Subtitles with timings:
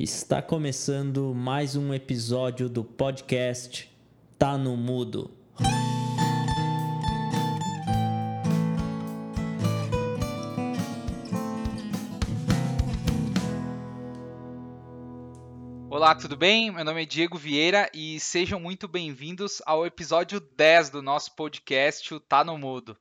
[0.00, 3.92] Está começando mais um episódio do podcast
[4.38, 5.28] Tá no Mudo.
[15.90, 16.70] Olá, tudo bem?
[16.70, 22.14] Meu nome é Diego Vieira e sejam muito bem-vindos ao episódio 10 do nosso podcast
[22.14, 22.96] o Tá no Mudo.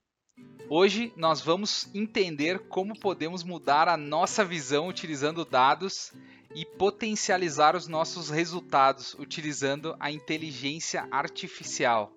[0.67, 6.11] Hoje nós vamos entender como podemos mudar a nossa visão utilizando dados
[6.57, 12.11] e potencializar os nossos resultados utilizando a inteligência artificial.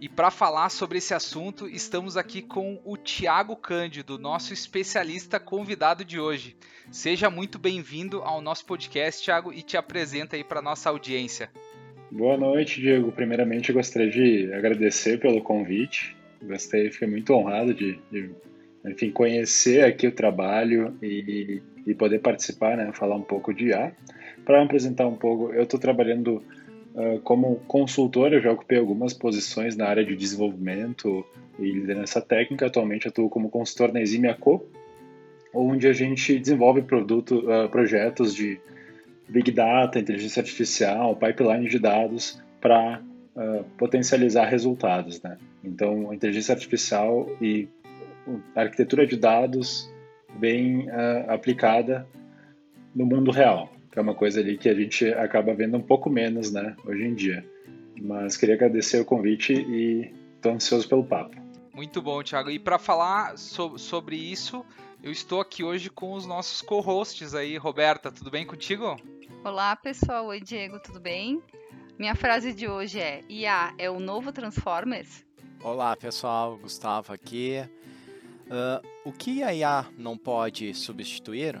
[0.00, 6.04] E para falar sobre esse assunto, estamos aqui com o Tiago Cândido, nosso especialista convidado
[6.04, 6.56] de hoje.
[6.92, 11.50] Seja muito bem-vindo ao nosso podcast, Tiago, e te apresenta aí para nossa audiência.
[12.08, 13.10] Boa noite, Diego.
[13.10, 16.16] Primeiramente, eu gostaria de agradecer pelo convite.
[16.40, 18.30] Gostei, fiquei muito honrado de, de
[18.84, 23.92] enfim, conhecer aqui o trabalho e, e poder participar, né, falar um pouco de IA.
[24.44, 26.42] Para apresentar um pouco, eu estou trabalhando
[26.94, 31.24] uh, como consultor, eu já ocupei algumas posições na área de desenvolvimento
[31.58, 32.66] e liderança técnica.
[32.66, 34.66] Atualmente atuo como consultor na Eximia Co,
[35.54, 38.60] onde a gente desenvolve produto, uh, projetos de
[39.28, 43.00] Big Data, inteligência artificial, pipeline de dados para
[43.36, 45.22] uh, potencializar resultados.
[45.22, 45.38] Né?
[45.62, 47.68] Então, inteligência artificial e
[48.54, 49.92] arquitetura de dados
[50.38, 52.06] bem uh, aplicada
[52.94, 56.10] no mundo real, que é uma coisa ali que a gente acaba vendo um pouco
[56.10, 57.46] menos, né, hoje em dia.
[58.00, 61.36] Mas queria agradecer o convite e estou ansioso pelo papo.
[61.74, 62.50] Muito bom, Thiago.
[62.50, 64.64] E para falar so sobre isso,
[65.02, 67.56] eu estou aqui hoje com os nossos co-hosts aí.
[67.56, 68.96] Roberta, tudo bem contigo?
[69.44, 70.26] Olá, pessoal.
[70.26, 71.42] Oi, Diego, tudo bem?
[71.98, 75.24] Minha frase de hoje é: IA é o novo Transformers?
[75.62, 76.58] Olá, pessoal.
[76.58, 77.64] Gustavo aqui.
[78.52, 81.58] Uh, o que a IA não pode substituir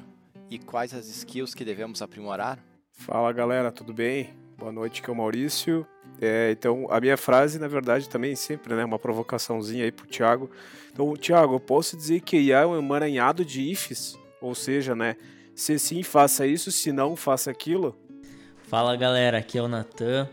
[0.50, 2.58] e quais as skills que devemos aprimorar?
[2.90, 4.34] Fala galera, tudo bem?
[4.58, 5.86] Boa noite, que é o Maurício.
[6.20, 10.50] É, então, a minha frase, na verdade, também sempre, né, uma provocaçãozinha aí pro Thiago.
[10.92, 15.16] Então, Thiago, eu posso dizer que IA é um emaranhado de ifs, ou seja, né,
[15.54, 17.96] se sim, faça isso, se não, faça aquilo.
[18.64, 20.28] Fala galera, aqui é o Natan.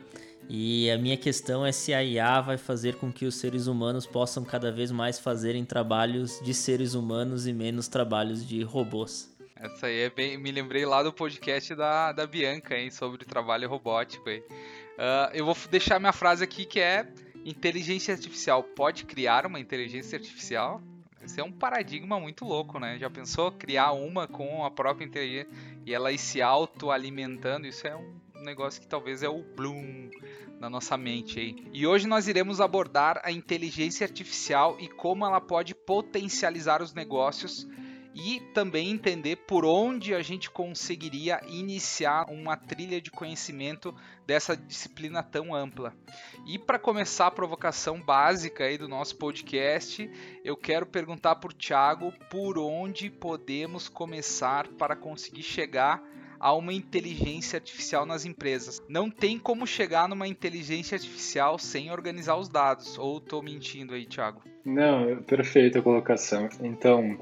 [0.52, 4.08] E a minha questão é se a IA vai fazer com que os seres humanos
[4.08, 9.32] possam cada vez mais fazerem trabalhos de seres humanos e menos trabalhos de robôs.
[9.56, 10.40] Essa aí é bem.
[10.40, 14.40] Me lembrei lá do podcast da, da Bianca, hein, sobre trabalho robótico aí.
[14.40, 17.06] Uh, eu vou deixar minha frase aqui que é:
[17.46, 20.82] inteligência artificial pode criar uma inteligência artificial?
[21.22, 22.98] Esse é um paradigma muito louco, né?
[22.98, 25.48] Já pensou criar uma com a própria inteligência
[25.86, 27.68] e ela ir se autoalimentando?
[27.68, 30.10] Isso é um negócio que talvez é o Bloom
[30.60, 31.56] na nossa mente aí.
[31.74, 37.68] E hoje nós iremos abordar a inteligência artificial e como ela pode potencializar os negócios
[38.14, 43.96] e também entender por onde a gente conseguiria iniciar uma trilha de conhecimento
[44.26, 45.94] dessa disciplina tão ampla.
[46.46, 50.10] E para começar a provocação básica aí do nosso podcast,
[50.44, 56.04] eu quero perguntar para o Thiago por onde podemos começar para conseguir chegar
[56.40, 58.82] a uma inteligência artificial nas empresas.
[58.88, 62.98] Não tem como chegar numa inteligência artificial sem organizar os dados.
[62.98, 64.42] Ou estou mentindo aí, Thiago?
[64.64, 66.48] Não, perfeita colocação.
[66.62, 67.20] Então,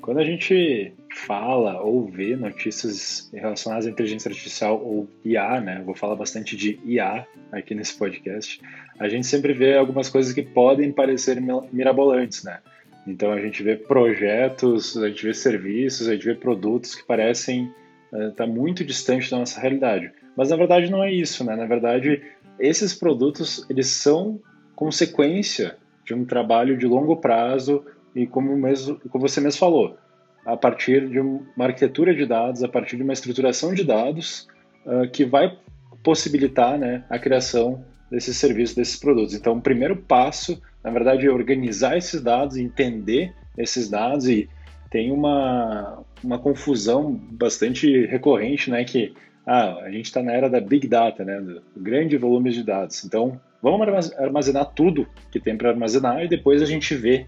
[0.00, 5.82] quando a gente fala ou vê notícias relacionadas à inteligência artificial ou IA, né?
[5.84, 8.60] Vou falar bastante de IA aqui nesse podcast.
[8.98, 11.40] A gente sempre vê algumas coisas que podem parecer
[11.72, 12.60] mirabolantes, né?
[13.06, 17.72] Então a gente vê projetos, a gente vê serviços, a gente vê produtos que parecem
[18.12, 20.10] está é, muito distante da nossa realidade.
[20.36, 21.56] Mas na verdade não é isso, né?
[21.56, 22.22] Na verdade,
[22.58, 24.40] esses produtos eles são
[24.74, 27.84] consequência de um trabalho de longo prazo
[28.14, 29.96] e como, mesmo, como você mesmo falou,
[30.44, 34.46] a partir de uma arquitetura de dados, a partir de uma estruturação de dados
[34.86, 35.58] uh, que vai
[36.02, 39.34] possibilitar né, a criação desses serviços, desses produtos.
[39.34, 44.48] Então, o primeiro passo, na verdade, é organizar esses dados, entender esses dados e
[44.96, 49.12] tem uma, uma confusão bastante recorrente, né, que
[49.46, 53.04] ah, a gente está na era da Big Data, né, do grande volume de dados.
[53.04, 57.26] Então, vamos armazenar tudo que tem para armazenar e depois a gente vê.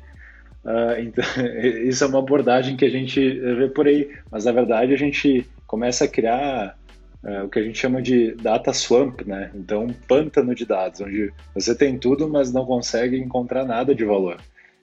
[0.65, 1.25] Uh, então,
[1.85, 5.47] isso é uma abordagem que a gente vê por aí, mas na verdade a gente
[5.67, 6.75] começa a criar
[7.23, 9.50] uh, o que a gente chama de data swamp, né?
[9.55, 14.06] Então, um pântano de dados, onde você tem tudo, mas não consegue encontrar nada de
[14.06, 14.38] valor.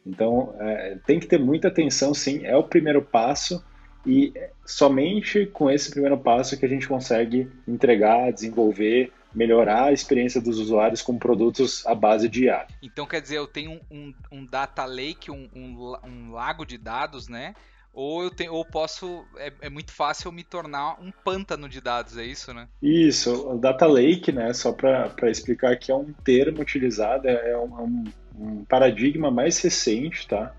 [0.06, 3.64] Então, é, tem que ter muita atenção, sim, é o primeiro passo
[4.06, 4.32] e
[4.64, 10.60] somente com esse primeiro passo que a gente consegue entregar, desenvolver, melhorar a experiência dos
[10.60, 12.68] usuários com produtos à base de IA.
[12.82, 17.28] Então, quer dizer, eu tenho um, um, um data lake, um, um, lago de dados,
[17.28, 17.56] né?
[17.96, 21.80] ou eu tenho, ou posso é, é, muito fácil eu me tornar um pântano de
[21.80, 22.68] dados, é isso, né?
[22.84, 24.54] Isso, o data lake, né?
[24.54, 28.04] Só para explicar que é um termo utilizado, é, é um,
[28.40, 30.54] um paradigma mais recente, tá?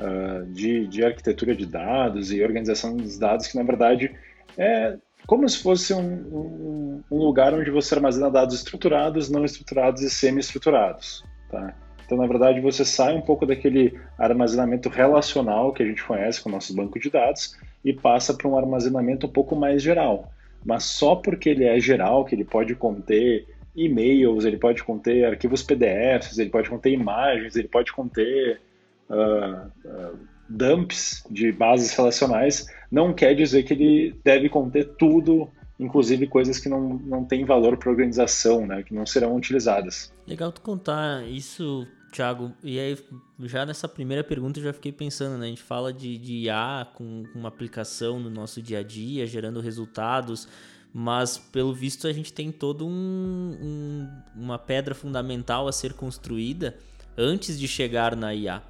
[0.00, 4.14] Uh, de, de arquitetura de dados e organização dos dados que na verdade
[4.56, 4.96] é
[5.26, 10.08] como se fosse um, um, um lugar onde você armazena dados estruturados, não estruturados e
[10.08, 11.74] semi-estruturados, tá?
[12.08, 16.48] Então, na verdade, você sai um pouco daquele armazenamento relacional que a gente conhece com
[16.48, 17.54] o nosso banco de dados
[17.84, 20.32] e passa para um armazenamento um pouco mais geral.
[20.64, 23.46] Mas só porque ele é geral, que ele pode conter
[23.84, 28.60] e-mails, ele pode conter arquivos PDFs, ele pode conter imagens, ele pode conter
[29.08, 35.48] uh, uh, dumps de bases relacionais, não quer dizer que ele deve conter tudo
[35.80, 40.12] inclusive coisas que não, não têm valor para a organização, né, que não serão utilizadas.
[40.26, 42.98] Legal tu contar isso Thiago, e aí
[43.40, 45.46] já nessa primeira pergunta eu já fiquei pensando, né?
[45.46, 49.26] A gente fala de, de IA com, com uma aplicação no nosso dia a dia,
[49.26, 50.48] gerando resultados,
[50.92, 56.76] mas pelo visto a gente tem todo um, um, uma pedra fundamental a ser construída
[57.16, 58.62] antes de chegar na IA.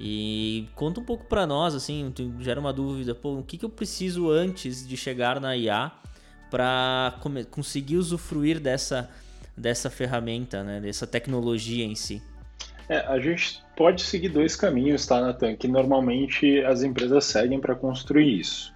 [0.00, 3.70] E conta um pouco para nós, assim, gera uma dúvida, pô, o que, que eu
[3.70, 5.90] preciso antes de chegar na IA
[6.50, 7.18] para
[7.50, 9.10] conseguir usufruir dessa,
[9.56, 12.22] dessa ferramenta, né, dessa tecnologia em si?
[12.88, 17.74] É, a gente pode seguir dois caminhos, tá, Nathan, que normalmente as empresas seguem para
[17.74, 18.72] construir isso.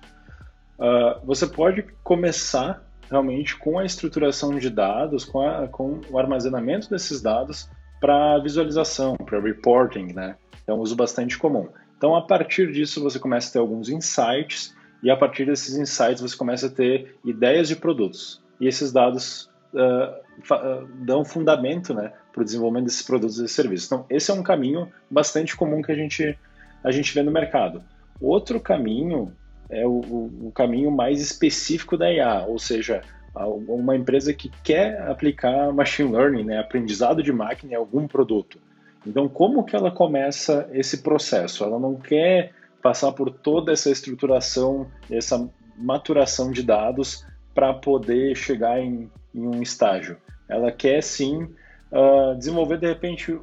[0.78, 6.88] Uh, você pode começar realmente com a estruturação de dados, com, a, com o armazenamento
[6.88, 7.68] desses dados
[8.00, 10.36] para visualização, para reporting, né?
[10.66, 11.68] É um uso bastante comum.
[11.96, 16.20] Então, a partir disso, você começa a ter alguns insights e a partir desses insights
[16.20, 18.42] você começa a ter ideias de produtos.
[18.60, 23.86] E esses dados uh, dão fundamento né, para o desenvolvimento desses produtos e serviços.
[23.86, 26.36] Então, esse é um caminho bastante comum que a gente,
[26.82, 27.82] a gente vê no mercado.
[28.20, 29.32] Outro caminho
[29.72, 33.00] é o, o, caminho mais específico da IA, ou seja,
[33.34, 38.58] uma empresa que quer aplicar machine learning, né, aprendizado de máquina em algum produto.
[39.06, 41.64] Então, como que ela começa esse processo?
[41.64, 42.52] Ela não quer
[42.82, 49.62] passar por toda essa estruturação, essa maturação de dados para poder chegar em, em, um
[49.62, 50.18] estágio.
[50.48, 51.44] Ela quer sim
[51.90, 53.38] uh, desenvolver de repente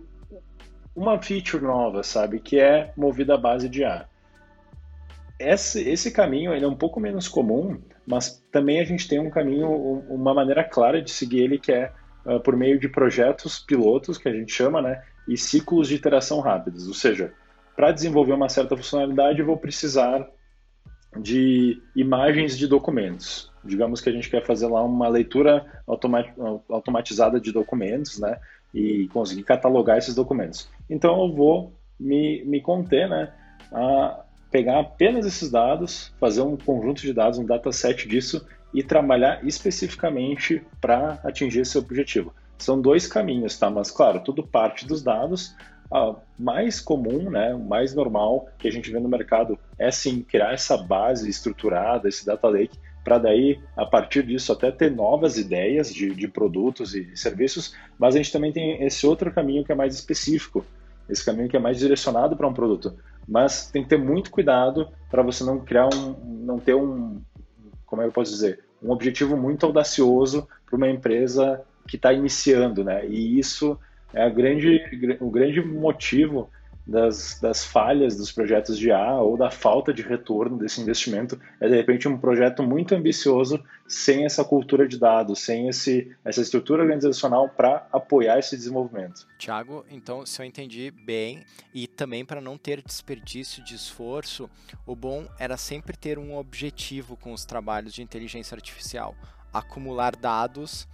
[0.95, 4.05] uma feature nova, sabe, que é movida à base de A.
[5.39, 9.29] Esse, esse caminho ele é um pouco menos comum, mas também a gente tem um
[9.29, 9.69] caminho,
[10.09, 11.91] uma maneira clara de seguir ele que é
[12.25, 16.41] uh, por meio de projetos pilotos que a gente chama, né, e ciclos de iteração
[16.41, 16.87] rápidos.
[16.87, 17.33] Ou seja,
[17.75, 20.27] para desenvolver uma certa funcionalidade eu vou precisar
[21.17, 25.65] de imagens de documentos digamos que a gente quer fazer lá uma leitura
[26.69, 28.39] automatizada de documentos, né?
[28.73, 30.69] E conseguir catalogar esses documentos.
[30.89, 33.33] Então eu vou me, me conter, né?
[33.71, 39.45] A pegar apenas esses dados, fazer um conjunto de dados, um dataset disso e trabalhar
[39.45, 42.33] especificamente para atingir esse objetivo.
[42.57, 43.69] São dois caminhos, tá?
[43.69, 45.55] Mas claro, tudo parte dos dados.
[45.91, 50.21] A mais comum, né, o mais normal que a gente vê no mercado é sim
[50.21, 55.37] criar essa base estruturada, esse data lake, para daí, a partir disso, até ter novas
[55.37, 59.71] ideias de, de produtos e serviços, mas a gente também tem esse outro caminho que
[59.71, 60.63] é mais específico,
[61.09, 62.95] esse caminho que é mais direcionado para um produto.
[63.27, 67.21] Mas tem que ter muito cuidado para você não criar um, não ter um,
[67.85, 72.13] como é que eu posso dizer, um objetivo muito audacioso para uma empresa que está
[72.13, 73.05] iniciando, né?
[73.07, 73.77] E isso
[74.13, 74.81] é grande,
[75.19, 76.49] o grande motivo
[76.85, 81.67] das, das falhas dos projetos de A ou da falta de retorno desse investimento é
[81.67, 86.81] de repente um projeto muito ambicioso sem essa cultura de dados, sem esse, essa estrutura
[86.81, 89.27] organizacional para apoiar esse desenvolvimento.
[89.37, 91.43] Tiago, então, se eu entendi bem,
[91.73, 94.49] e também para não ter desperdício de esforço,
[94.85, 99.15] o bom era sempre ter um objetivo com os trabalhos de inteligência artificial,
[99.53, 100.87] acumular dados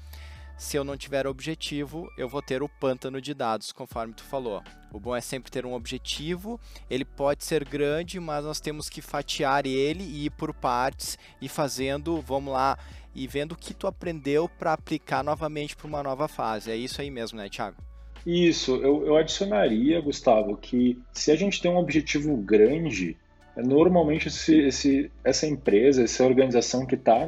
[0.58, 4.64] se eu não tiver objetivo, eu vou ter o pântano de dados, conforme tu falou.
[4.92, 6.60] O bom é sempre ter um objetivo,
[6.90, 11.50] ele pode ser grande, mas nós temos que fatiar ele e ir por partes e
[11.50, 12.78] fazendo, vamos lá,
[13.14, 16.72] e vendo o que tu aprendeu para aplicar novamente para uma nova fase.
[16.72, 17.78] É isso aí mesmo, né, Thiago?
[18.26, 23.16] Isso, eu, eu adicionaria, Gustavo, que se a gente tem um objetivo grande,
[23.64, 27.28] normalmente esse, esse, essa empresa, essa organização que está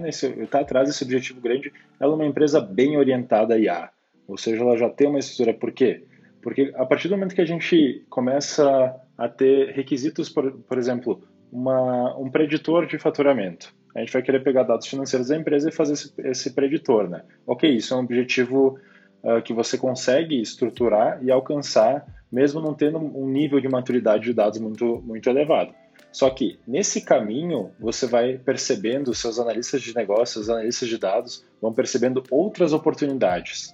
[0.49, 3.89] tá atrás desse objetivo grande, ela é uma empresa bem orientada a IA.
[4.27, 5.53] Ou seja, ela já tem uma estrutura.
[5.53, 6.03] Por quê?
[6.41, 11.21] Porque a partir do momento que a gente começa a ter requisitos, por, por exemplo,
[11.51, 15.71] uma, um preditor de faturamento, a gente vai querer pegar dados financeiros da empresa e
[15.71, 17.23] fazer esse, esse preditor, né?
[17.45, 18.79] Ok, isso é um objetivo
[19.23, 24.33] uh, que você consegue estruturar e alcançar, mesmo não tendo um nível de maturidade de
[24.33, 25.73] dados muito, muito elevado.
[26.17, 31.45] Só que nesse caminho você vai percebendo, seus analistas de negócios, os analistas de dados
[31.61, 33.71] vão percebendo outras oportunidades.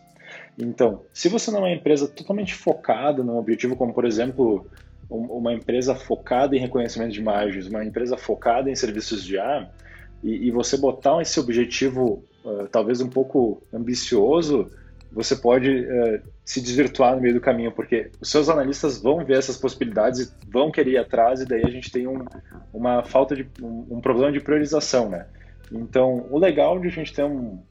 [0.60, 4.70] Então, se você não é uma empresa totalmente focada num objetivo, como por exemplo
[5.10, 9.74] uma empresa focada em reconhecimento de imagens, uma empresa focada em serviços de ar,
[10.22, 14.70] e, e você botar esse objetivo uh, talvez um pouco ambicioso,
[15.14, 19.38] você pode uh, se desvirtuar no meio do caminho, porque os seus analistas vão ver
[19.38, 22.26] essas possibilidades e vão querer ir atrás, e daí a gente tem um,
[22.74, 25.28] uma falta de um, um, problema de priorização, né?
[25.72, 27.62] Então, o legal de a gente ter um,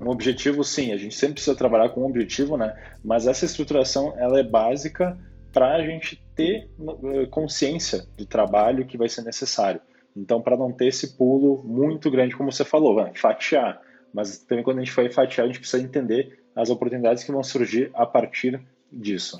[0.00, 2.76] um objetivo, sim, a gente sempre precisa trabalhar com um objetivo, né?
[3.02, 5.18] Mas essa estruturação ela é básica
[5.52, 9.80] para a gente ter uh, consciência do trabalho que vai ser necessário.
[10.14, 13.80] Então, para não ter esse pulo muito grande, como você falou, vai, fatiar.
[14.12, 17.42] Mas também quando a gente for fatiar, a gente precisa entender as oportunidades que vão
[17.42, 18.60] surgir a partir
[18.92, 19.38] disso.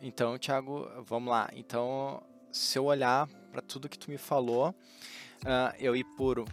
[0.00, 1.50] Então, Thiago, vamos lá.
[1.54, 6.44] Então, se eu olhar para tudo que tu me falou, uh, eu ir por uh,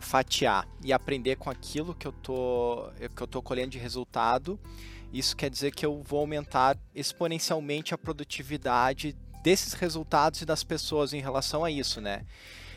[0.00, 4.58] fatiar e aprender com aquilo que eu tô que eu tô colhendo de resultado,
[5.12, 11.12] isso quer dizer que eu vou aumentar exponencialmente a produtividade desses resultados e das pessoas
[11.12, 12.24] em relação a isso, né?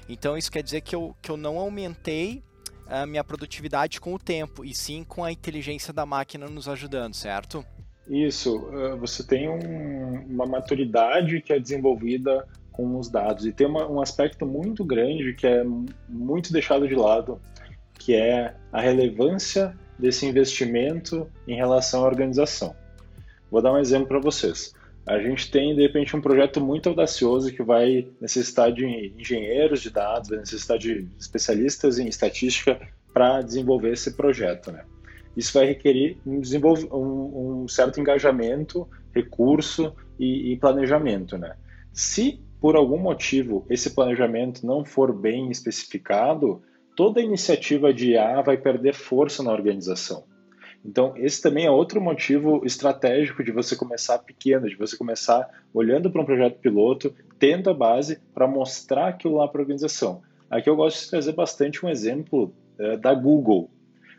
[0.10, 2.44] Então isso quer dizer que eu, que eu não aumentei
[2.88, 7.14] a minha produtividade com o tempo, e sim com a inteligência da máquina nos ajudando,
[7.14, 7.66] certo?
[8.08, 13.68] Isso, eh, você tem um, uma maturidade que é desenvolvida com os dados, e tem
[13.68, 15.64] uma, um aspecto muito grande que é
[16.10, 17.40] muito deixado de lado,
[17.94, 22.76] que é a relevância desse investimento em relação à organização.
[23.50, 24.74] Vou dar um exemplo para vocês
[25.06, 28.86] a gente tem, de repente, um projeto muito audacioso que vai necessitar de
[29.18, 32.80] engenheiros de dados, vai necessitar de especialistas em estatística
[33.14, 34.72] para desenvolver esse projeto.
[34.72, 34.86] Né?
[35.36, 36.42] Isso vai requerer um,
[36.92, 41.38] um, um certo engajamento, recurso e, e planejamento.
[41.38, 41.54] Né?
[41.92, 46.62] Se, por algum motivo, esse planejamento não for bem especificado,
[46.96, 50.24] toda iniciativa de IA vai perder força na organização.
[50.86, 56.12] Então, esse também é outro motivo estratégico de você começar pequeno, de você começar olhando
[56.12, 60.22] para um projeto piloto, tendo a base para mostrar aquilo lá para a organização.
[60.50, 63.70] Aqui eu gosto de trazer bastante um exemplo é, da Google.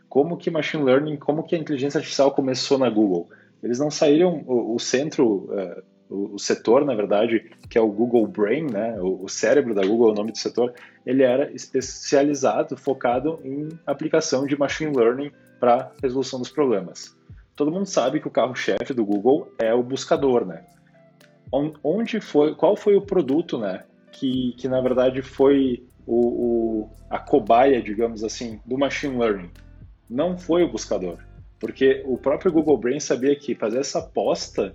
[0.08, 3.28] Como que machine learning, como que a inteligência artificial começou na Google?
[3.62, 8.26] Eles não saíram, o, o centro, é, o, setor, na verdade, que é o Google
[8.26, 13.40] Brain, né, o, o cérebro da Google, o nome do setor, ele era especializado, focado
[13.44, 17.16] em aplicação de machine learning para resolução dos problemas.
[17.56, 20.64] Todo mundo sabe que o carro-chefe do Google é o buscador, né?
[21.82, 27.18] Onde foi, qual foi o produto, né, que, que na verdade foi o, o, a
[27.18, 29.50] cobaia, digamos assim, do machine learning?
[30.10, 31.18] Não foi o buscador,
[31.60, 34.74] porque o próprio Google Brain sabia que fazer essa aposta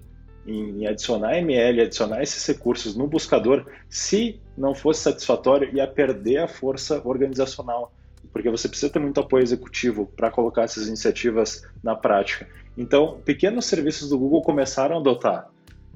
[0.49, 6.47] em, adicionar ML, adicionar esses recursos no buscador, se não fosse satisfatório, ia perder a
[6.47, 7.93] força organizacional
[8.31, 12.47] porque você precisa ter muito apoio executivo para colocar essas iniciativas na prática.
[12.77, 15.49] Então, pequenos serviços do Google começaram a adotar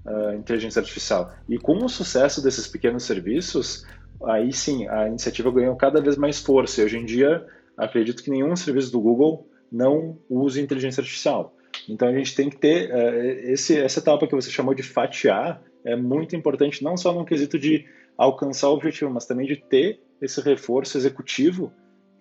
[0.05, 1.31] uh, inteligência artificial.
[1.47, 3.85] E com o sucesso desses pequenos serviços,
[4.25, 6.81] aí sim, a iniciativa ganhou cada vez mais força.
[6.81, 7.45] E hoje em dia,
[7.77, 11.55] acredito que nenhum serviço do Google não use inteligência artificial.
[11.89, 15.61] Então, a gente tem que ter uh, esse, essa etapa que você chamou de fatiar,
[15.85, 17.85] é muito importante, não só no quesito de
[18.17, 21.71] alcançar o objetivo, mas também de ter esse reforço executivo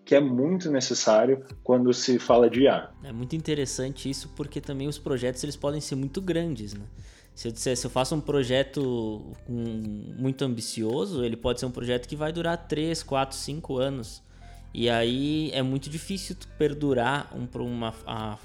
[0.04, 2.90] que é muito necessário quando se fala de IA.
[3.04, 6.84] É muito interessante isso porque também os projetos eles podem ser muito grandes, né?
[7.34, 12.06] Se eu disser, se eu faço um projeto muito ambicioso, ele pode ser um projeto
[12.06, 14.22] que vai durar 3, 4, 5 anos.
[14.74, 17.94] E aí é muito difícil perdurar um, uma,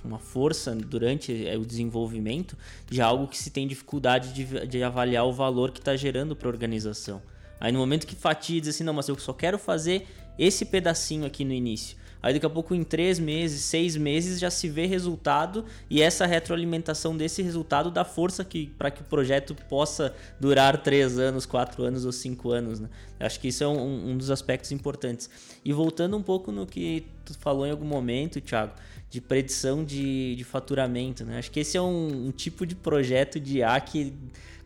[0.04, 2.58] uma força durante é, o desenvolvimento
[2.90, 6.50] de algo que se tem dificuldade de, de avaliar o valor que está gerando para
[6.50, 7.22] a organização.
[7.60, 10.06] Aí no momento que fatia diz assim, não, mas eu só quero fazer
[10.38, 11.98] esse pedacinho aqui no início.
[12.22, 16.26] Aí daqui a pouco, em três meses, seis meses, já se vê resultado e essa
[16.26, 18.46] retroalimentação desse resultado dá força
[18.78, 22.80] para que o projeto possa durar três anos, quatro anos ou cinco anos.
[22.80, 22.90] Né?
[23.20, 25.30] Acho que isso é um, um, dos aspectos importantes.
[25.64, 28.74] E voltando um pouco no que tu falou em algum momento, Thiago,
[29.10, 31.24] de predição de, de faturamento.
[31.24, 31.38] Né?
[31.38, 34.14] Acho que esse é um, um tipo de projeto de A que,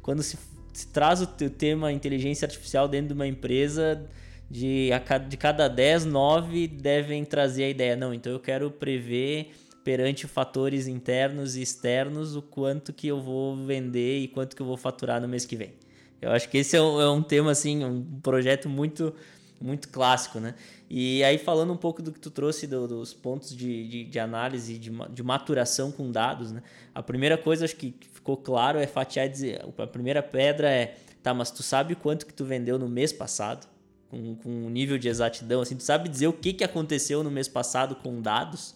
[0.02, 0.38] quando se,
[0.74, 4.02] se traz o tema inteligência artificial dentro de uma empresa
[4.52, 7.96] de, a, de cada 10, 9 devem trazer a ideia.
[7.96, 13.56] Não, então eu quero prever perante fatores internos e externos o quanto que eu vou
[13.66, 15.74] vender e quanto que eu vou faturar no mês que vem.
[16.22, 19.14] Eu acho que esse é um, é um tema, assim, um projeto muito
[19.60, 20.56] muito clássico, né?
[20.90, 24.20] E aí falando um pouco do que tu trouxe do, dos pontos de, de, de
[24.20, 26.64] análise, de, de, maturação com dados, né?
[26.96, 31.32] A primeira coisa acho que ficou claro é fatiar dizer, a primeira pedra é, tá,
[31.32, 33.68] mas tu sabe quanto que tu vendeu no mês passado?
[34.12, 37.32] Com, com um nível de exatidão, assim, tu sabe dizer o que, que aconteceu no
[37.32, 38.76] mês passado com dados,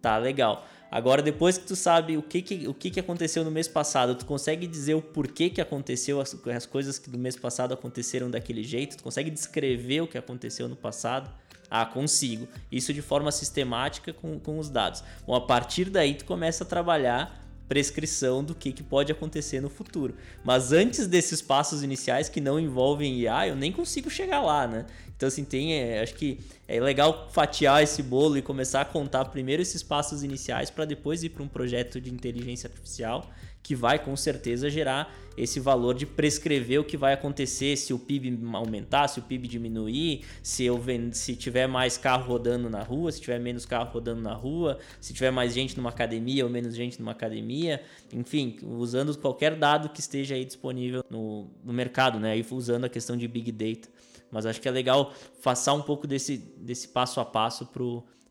[0.00, 0.64] tá legal.
[0.88, 4.14] Agora, depois que tu sabe o que, que, o que, que aconteceu no mês passado,
[4.14, 8.30] tu consegue dizer o porquê que aconteceu, as, as coisas que do mês passado aconteceram
[8.30, 11.28] daquele jeito, tu consegue descrever o que aconteceu no passado.
[11.68, 12.46] Ah, consigo.
[12.70, 15.02] Isso de forma sistemática com, com os dados.
[15.26, 19.68] Bom, a partir daí tu começa a trabalhar prescrição do que, que pode acontecer no
[19.68, 20.14] futuro.
[20.44, 24.86] Mas antes desses passos iniciais que não envolvem IA, eu nem consigo chegar lá, né?
[25.16, 25.74] Então, assim, tem.
[25.74, 30.22] É, acho que é legal fatiar esse bolo e começar a contar primeiro esses passos
[30.22, 33.30] iniciais para depois ir para um projeto de inteligência artificial
[33.66, 37.98] que vai com certeza gerar esse valor de prescrever o que vai acontecer se o
[37.98, 40.80] PIB aumentar, se o PIB diminuir, se eu
[41.10, 45.12] se tiver mais carro rodando na rua, se tiver menos carro rodando na rua, se
[45.12, 47.82] tiver mais gente numa academia ou menos gente numa academia,
[48.12, 52.38] enfim, usando qualquer dado que esteja aí disponível no, no mercado, né?
[52.38, 53.88] E usando a questão de Big Data.
[54.30, 57.68] Mas acho que é legal passar um pouco desse, desse passo a passo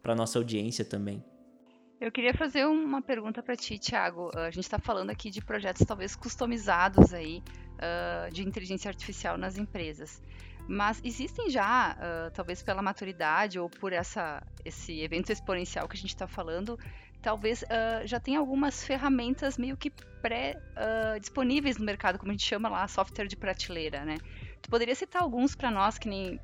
[0.02, 1.24] para nossa audiência também.
[2.00, 4.30] Eu queria fazer uma pergunta para ti, Thiago.
[4.36, 7.42] A gente está falando aqui de projetos talvez customizados aí
[7.76, 10.22] uh, de inteligência artificial nas empresas.
[10.68, 16.00] Mas existem já, uh, talvez pela maturidade ou por essa, esse evento exponencial que a
[16.00, 16.78] gente está falando,
[17.22, 22.68] talvez uh, já tem algumas ferramentas meio que pré-disponíveis no mercado, como a gente chama
[22.68, 24.18] lá, software de prateleira, né?
[24.66, 26.40] Tu poderia citar alguns para nós que nem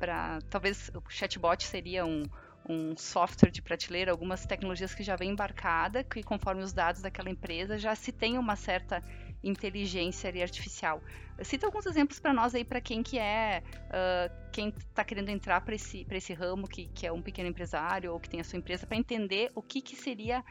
[0.00, 2.22] para talvez o chatbot seria um,
[2.66, 7.28] um software de prateleira, algumas tecnologias que já vem embarcada, que conforme os dados daquela
[7.28, 9.02] empresa já se tem uma certa
[9.44, 11.02] inteligência artificial.
[11.42, 15.60] Cita alguns exemplos para nós aí, para quem que é, uh, quem está querendo entrar
[15.60, 18.58] para esse, esse ramo, que, que é um pequeno empresário ou que tem a sua
[18.58, 20.42] empresa, para entender o que, que seria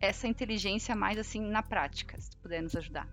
[0.00, 3.06] essa inteligência mais assim na prática, se puder nos ajudar.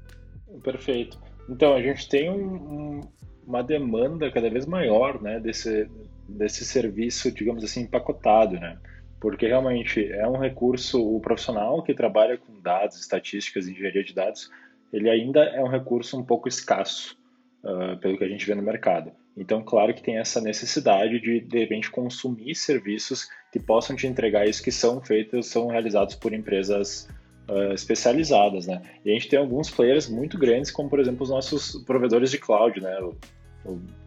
[0.64, 1.22] Perfeito.
[1.50, 3.02] Então, a gente tem um, um,
[3.46, 5.90] uma demanda cada vez maior né, desse,
[6.28, 8.78] desse serviço, digamos assim, empacotado, né?
[9.20, 14.52] Porque realmente é um recurso, o profissional que trabalha com dados, estatísticas, engenharia de dados,
[14.92, 17.18] ele ainda é um recurso um pouco escasso,
[17.64, 19.12] uh, pelo que a gente vê no mercado.
[19.38, 24.48] Então, claro que tem essa necessidade de, de repente, consumir serviços que possam te entregar
[24.48, 27.10] isso que são feitos, são realizados por empresas
[27.50, 28.82] uh, especializadas, né?
[29.04, 32.38] E a gente tem alguns players muito grandes, como, por exemplo, os nossos provedores de
[32.38, 32.98] cloud, né?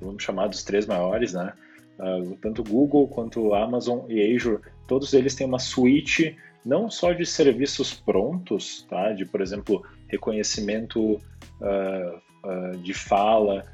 [0.01, 1.53] Vamos chamar dos três maiores, né?
[1.99, 7.27] Uh, tanto Google quanto Amazon e Azure, todos eles têm uma suite não só de
[7.27, 9.13] serviços prontos, tá?
[9.13, 11.21] de, por exemplo, reconhecimento uh,
[12.45, 13.65] uh, de fala,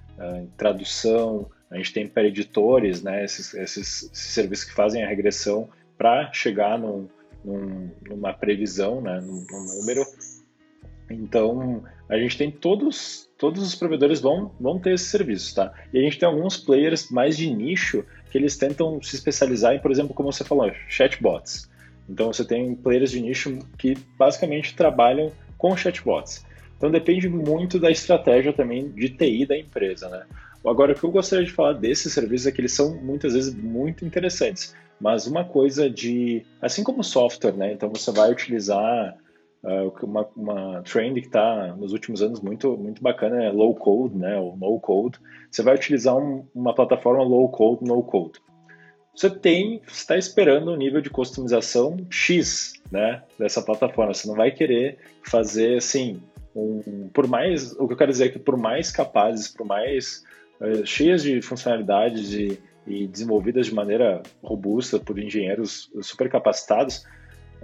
[0.57, 3.25] tradução, a gente tem para editores, né?
[3.25, 5.69] esses, esses, esses, serviços que fazem a regressão
[5.99, 7.09] para chegar num,
[7.45, 9.21] num, numa previsão, né?
[9.21, 10.05] num, num número.
[11.11, 15.71] Então, a gente tem todos, todos os provedores vão, vão ter esses serviços, tá?
[15.93, 19.79] E a gente tem alguns players mais de nicho que eles tentam se especializar em,
[19.79, 21.69] por exemplo, como você falou, chatbots.
[22.09, 26.43] Então você tem players de nicho que basicamente trabalham com chatbots.
[26.79, 30.25] Então depende muito da estratégia também de TI da empresa, né?
[30.67, 33.55] Agora, o que eu gostaria de falar desses serviços é que eles são muitas vezes
[33.55, 37.75] muito interessantes, mas uma coisa de, assim como software, né?
[37.75, 39.15] Então você vai utilizar
[40.03, 44.39] uma, uma trend que está nos últimos anos muito, muito bacana é low code, né,
[44.39, 45.19] ou no code.
[45.51, 48.41] Você vai utilizar um, uma plataforma low code, no code.
[49.15, 54.13] Você tem, está esperando um nível de customização X, né, dessa plataforma.
[54.13, 56.21] Você não vai querer fazer assim,
[56.55, 60.25] um, por mais, o que eu quero dizer é que por mais capazes, por mais
[60.61, 67.05] uh, cheias de funcionalidades e, e desenvolvidas de maneira robusta por engenheiros super capacitados,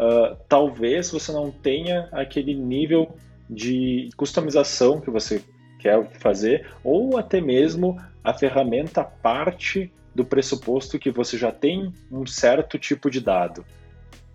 [0.00, 3.14] uh, talvez você não tenha aquele nível
[3.48, 5.42] de customização que você
[5.78, 12.26] quer fazer, ou até mesmo a ferramenta parte do pressuposto que você já tem um
[12.26, 13.64] certo tipo de dado.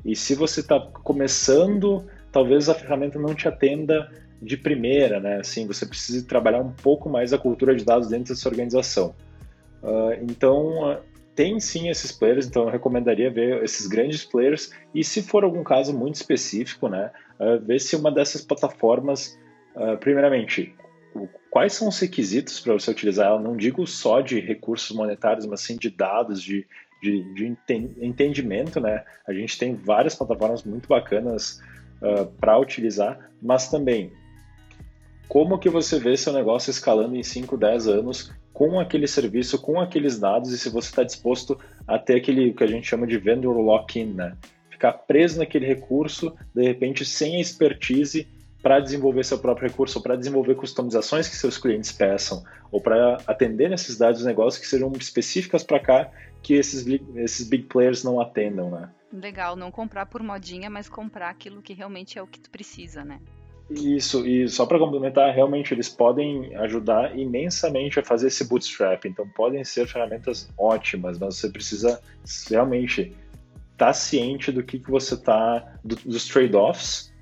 [0.03, 5.39] E se você está começando, talvez a ferramenta não te atenda de primeira, né?
[5.39, 9.15] Assim, você precisa trabalhar um pouco mais a cultura de dados dentro dessa organização.
[9.81, 10.99] Uh, então,
[11.35, 14.71] tem sim esses players, então eu recomendaria ver esses grandes players.
[14.93, 19.37] E se for algum caso muito específico, né, uh, ver se uma dessas plataformas,
[19.75, 20.73] uh, primeiramente,
[21.49, 25.61] quais são os requisitos para você utilizar ela, não digo só de recursos monetários, mas
[25.61, 26.65] sim de dados, de,
[27.01, 27.57] de, de
[28.01, 31.61] entendimento, né, a gente tem várias plataformas muito bacanas
[32.01, 34.11] uh, para utilizar, mas também
[35.27, 39.81] como que você vê seu negócio escalando em 5, 10 anos com aquele serviço, com
[39.81, 43.17] aqueles dados e se você está disposto a ter aquele que a gente chama de
[43.17, 44.33] vendor lock-in, né?
[44.69, 48.25] Ficar preso naquele recurso, de repente sem a expertise
[48.63, 53.69] para desenvolver seu próprio recurso, para desenvolver customizações que seus clientes peçam, ou para atender
[53.69, 56.09] necessidades do negócio que sejam específicas para cá,
[56.41, 56.85] que esses,
[57.17, 58.89] esses big players não atendam, né?
[59.11, 63.03] Legal, não comprar por modinha, mas comprar aquilo que realmente é o que tu precisa,
[63.03, 63.19] né?
[63.69, 69.05] Isso, e só para complementar, realmente eles podem ajudar imensamente a fazer esse bootstrap.
[69.05, 71.99] Então podem ser ferramentas ótimas, mas você precisa
[72.49, 73.13] realmente
[73.73, 77.13] estar tá ciente do que, que você está, do, dos trade-offs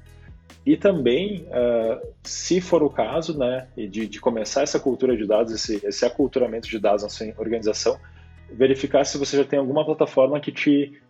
[0.65, 5.51] e também, uh, se for o caso, né, de, de, começar essa cultura de dados,
[5.51, 7.99] esse, esse aculturamento de dados na sua organização,
[8.49, 11.01] verificar se você já tem alguma plataforma que te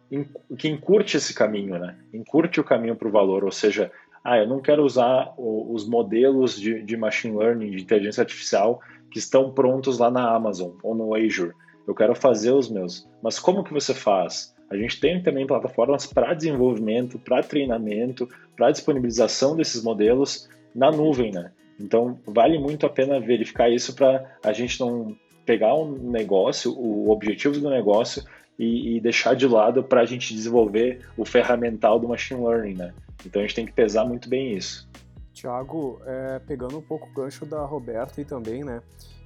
[0.60, 1.96] que encurte esse caminho, né?
[2.14, 3.92] Encurte o caminho para o valor, ou seja,
[4.24, 8.80] ah, eu não quero usar o, os modelos de, de machine learning, de inteligência artificial
[9.12, 11.52] que estão prontos lá na Amazon ou no Azure.
[11.86, 13.08] Eu quero fazer os meus.
[13.22, 14.56] Mas como que você faz?
[14.70, 21.32] A gente tem também plataformas para desenvolvimento, para treinamento, para disponibilização desses modelos na nuvem,
[21.32, 21.52] né?
[21.80, 27.12] Então, vale muito a pena verificar isso para a gente não pegar um negócio, o
[27.12, 28.24] objetivo do negócio
[28.58, 32.94] e, e deixar de lado para a gente desenvolver o ferramental do machine learning, né?
[33.26, 34.90] Então a gente tem que pesar muito bem isso.
[35.34, 38.82] Tiago, é, pegando um pouco o gancho da Roberta e também, né?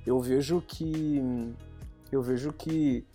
[0.06, 1.22] Eu vejo que
[2.12, 3.06] eu vejo que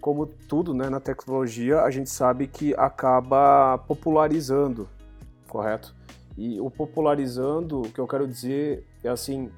[0.00, 4.88] como tudo né, na tecnologia, a gente sabe que acaba popularizando,
[5.48, 5.92] correto?
[6.38, 9.50] E o popularizando, o que eu quero dizer é assim,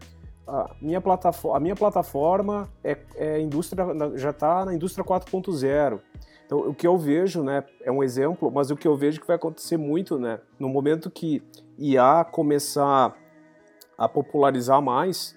[0.48, 3.84] a minha plataforma, a minha plataforma é, é indústria,
[4.16, 6.00] já está na indústria 4.0.
[6.46, 9.26] Então, o que eu vejo, né, é um exemplo, mas o que eu vejo que
[9.26, 11.42] vai acontecer muito, né, no momento que
[11.78, 13.14] IA começar
[13.98, 15.36] a popularizar mais,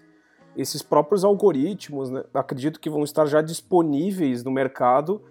[0.56, 5.22] esses próprios algoritmos, né, acredito que vão estar já disponíveis no mercado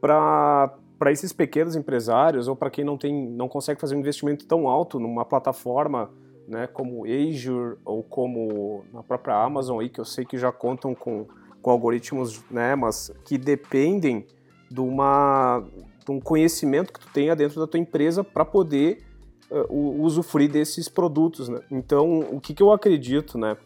[0.00, 4.46] para para esses pequenos empresários ou para quem não tem não consegue fazer um investimento
[4.46, 6.10] tão alto numa plataforma
[6.50, 10.94] né, como Azure ou como na própria Amazon aí que eu sei que já contam
[10.94, 11.26] com,
[11.62, 14.26] com algoritmos né, mas que dependem
[14.70, 15.64] de uma
[16.04, 19.02] de um conhecimento que tu tenha dentro da tua empresa para poder
[19.50, 21.60] uh, usufruir desses produtos né?
[21.70, 23.56] então o que, que eu acredito né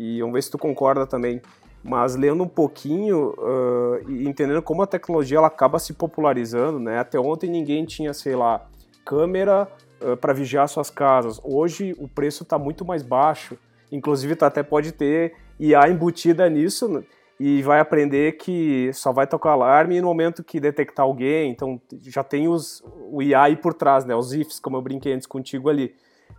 [0.00, 1.42] e vamos ver se tu concorda também.
[1.84, 6.98] Mas lendo um pouquinho uh, e entendendo como a tecnologia ela acaba se popularizando, né?
[6.98, 8.66] Até ontem ninguém tinha, sei lá,
[9.04, 9.68] câmera
[10.00, 11.40] uh, para vigiar suas casas.
[11.42, 13.56] Hoje o preço está muito mais baixo.
[13.90, 17.02] Inclusive, tu até pode ter IA embutida nisso né?
[17.38, 21.50] e vai aprender que só vai tocar alarme no momento que detectar alguém.
[21.50, 24.14] Então, já tem os, o IA aí por trás, né?
[24.14, 25.94] Os ifs, como eu brinquei antes contigo ali.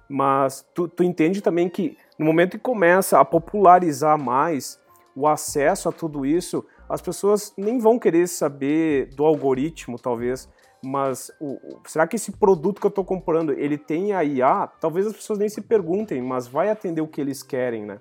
[0.07, 4.79] Mas tu, tu entende também que no momento que começa a popularizar mais
[5.15, 10.49] o acesso a tudo isso, as pessoas nem vão querer saber do algoritmo, talvez,
[10.83, 14.67] mas o, será que esse produto que eu estou comprando, ele tem a IA?
[14.79, 17.99] Talvez as pessoas nem se perguntem, mas vai atender o que eles querem, né?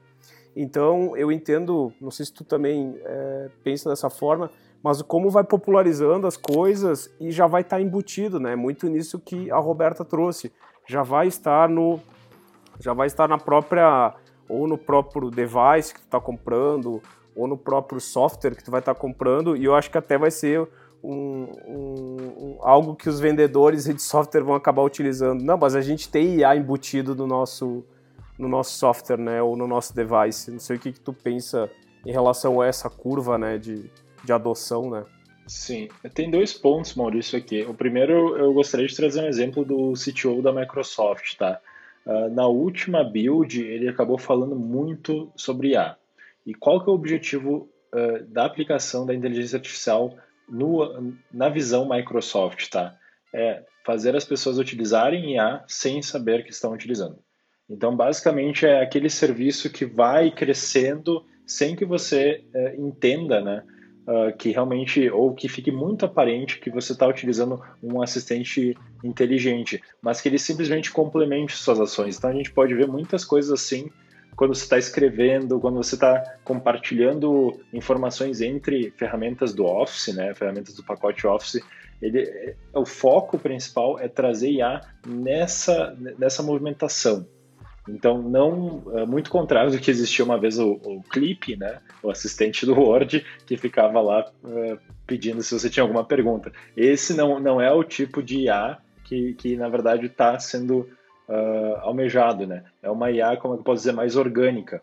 [0.56, 4.50] Então, eu entendo, não sei se tu também é, pensa dessa forma,
[4.82, 8.56] mas como vai popularizando as coisas e já vai estar tá embutido, né?
[8.56, 10.52] Muito nisso que a Roberta trouxe.
[10.86, 12.00] Já vai estar no,
[12.80, 14.14] já vai estar na própria
[14.48, 17.00] ou no próprio device que tu está comprando
[17.36, 20.18] ou no próprio software que tu vai estar tá comprando e eu acho que até
[20.18, 20.68] vai ser
[21.02, 25.42] um, um, algo que os vendedores de software vão acabar utilizando.
[25.42, 27.84] Não, mas a gente tem IA embutido no nosso
[28.38, 30.50] no nosso software, né, ou no nosso device.
[30.50, 31.70] Não sei o que, que tu pensa
[32.06, 33.90] em relação a essa curva, né, de,
[34.24, 35.04] de adoção, né?
[35.46, 37.62] Sim, tem dois pontos, Maurício, aqui.
[37.64, 41.60] O primeiro, eu gostaria de trazer um exemplo do CTO da Microsoft, tá?
[42.06, 45.96] Uh, na última build, ele acabou falando muito sobre IA.
[46.46, 50.16] E qual que é o objetivo uh, da aplicação da inteligência artificial
[50.50, 52.96] no, na visão Microsoft, tá?
[53.32, 57.18] É fazer as pessoas utilizarem IA sem saber que estão utilizando.
[57.68, 63.62] Então, basicamente, é aquele serviço que vai crescendo sem que você uh, entenda, né?
[64.06, 69.80] uh, que realmente, ou que fique muito aparente que você está utilizando um assistente inteligente,
[70.02, 72.18] mas que ele simplesmente complemente suas ações.
[72.18, 73.90] Então a gente pode ver muitas coisas assim
[74.40, 80.74] quando você está escrevendo, quando você está compartilhando informações entre ferramentas do Office, né, ferramentas
[80.74, 81.62] do pacote Office,
[82.00, 87.28] ele, o foco principal é trazer IA nessa, nessa movimentação.
[87.86, 92.10] Então, não é muito contrário do que existia uma vez o, o Clip, né, o
[92.10, 96.50] assistente do Word, que ficava lá uh, pedindo se você tinha alguma pergunta.
[96.74, 100.88] Esse não, não é o tipo de IA que, que na verdade, está sendo
[101.30, 102.46] uh, almejado.
[102.46, 102.64] Né?
[102.82, 104.82] É uma IA, como eu posso dizer, mais orgânica,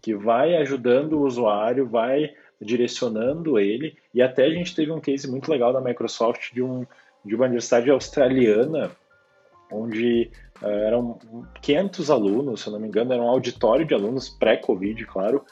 [0.00, 3.96] que vai ajudando o usuário, vai direcionando ele.
[4.14, 6.86] E até a gente teve um case muito legal da Microsoft de, um,
[7.24, 8.90] de uma universidade australiana
[9.70, 10.30] onde
[10.62, 11.18] uh, eram
[11.60, 15.44] 500 alunos, se eu não me engano, era um auditório de alunos pré-Covid, claro,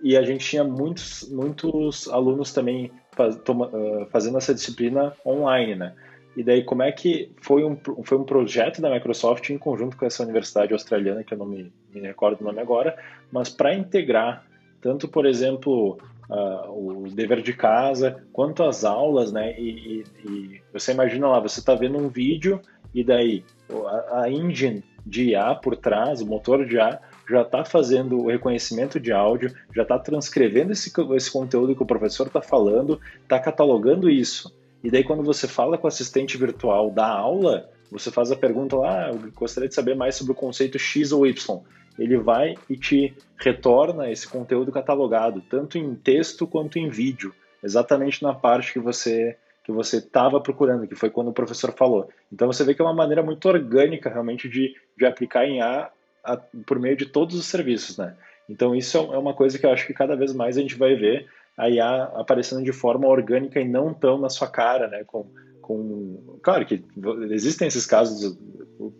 [0.00, 5.74] e a gente tinha muitos, muitos alunos também faz, toma, uh, fazendo essa disciplina online,
[5.74, 5.94] né?
[6.36, 10.04] E daí, como é que foi um, foi um projeto da Microsoft em conjunto com
[10.04, 12.96] essa universidade australiana, que eu não me, me recordo o nome agora,
[13.32, 14.46] mas para integrar
[14.80, 19.58] tanto, por exemplo, uh, o dever de casa, quanto as aulas, né?
[19.58, 22.60] E, e, e você imagina lá, você está vendo um vídeo
[22.94, 23.44] e daí
[23.86, 28.28] a, a engine de IA por trás, o motor de IA, já está fazendo o
[28.28, 33.38] reconhecimento de áudio, já está transcrevendo esse, esse conteúdo que o professor está falando, está
[33.38, 34.54] catalogando isso.
[34.86, 38.76] E daí, quando você fala com o assistente virtual da aula, você faz a pergunta
[38.76, 41.60] lá, ah, eu gostaria de saber mais sobre o conceito X ou Y.
[41.98, 48.22] Ele vai e te retorna esse conteúdo catalogado, tanto em texto quanto em vídeo, exatamente
[48.22, 52.08] na parte que você que você estava procurando, que foi quando o professor falou.
[52.32, 55.90] Então você vê que é uma maneira muito orgânica realmente de, de aplicar em A,
[56.22, 58.14] a por meio de todos os serviços, né?
[58.48, 60.94] Então isso é uma coisa que eu acho que cada vez mais a gente vai
[60.94, 65.04] ver a IA aparecendo de forma orgânica e não tão na sua cara, né?
[65.04, 65.26] Com,
[65.60, 66.38] com...
[66.42, 66.84] Claro que
[67.30, 68.38] existem esses casos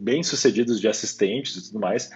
[0.01, 2.11] bem sucedidos de assistentes e tudo mais,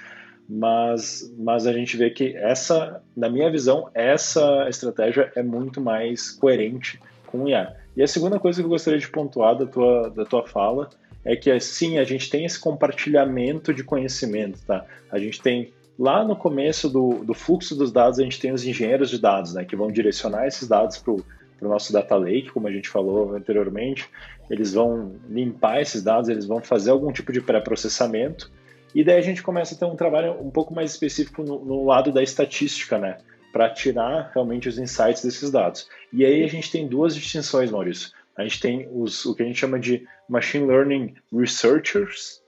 [0.49, 6.31] mas, mas a gente vê que essa, na minha visão, essa estratégia é muito mais
[6.31, 7.77] coerente com o IA.
[7.97, 10.89] E a segunda coisa que eu gostaria de pontuar da tua, da tua fala
[11.25, 14.85] é que, sim, a gente tem esse compartilhamento de conhecimento, tá?
[15.11, 18.65] A gente tem Lá no começo do, do fluxo dos dados, a gente tem os
[18.65, 21.23] engenheiros de dados, né, que vão direcionar esses dados para o
[21.61, 24.09] nosso data lake, como a gente falou anteriormente.
[24.49, 28.51] Eles vão limpar esses dados, eles vão fazer algum tipo de pré-processamento.
[28.95, 31.85] E daí a gente começa a ter um trabalho um pouco mais específico no, no
[31.85, 33.19] lado da estatística, né?
[33.53, 35.87] Para tirar realmente os insights desses dados.
[36.11, 38.11] E aí a gente tem duas distinções, Maurício.
[38.39, 42.41] A gente tem os, o que a gente chama de Machine Learning Researchers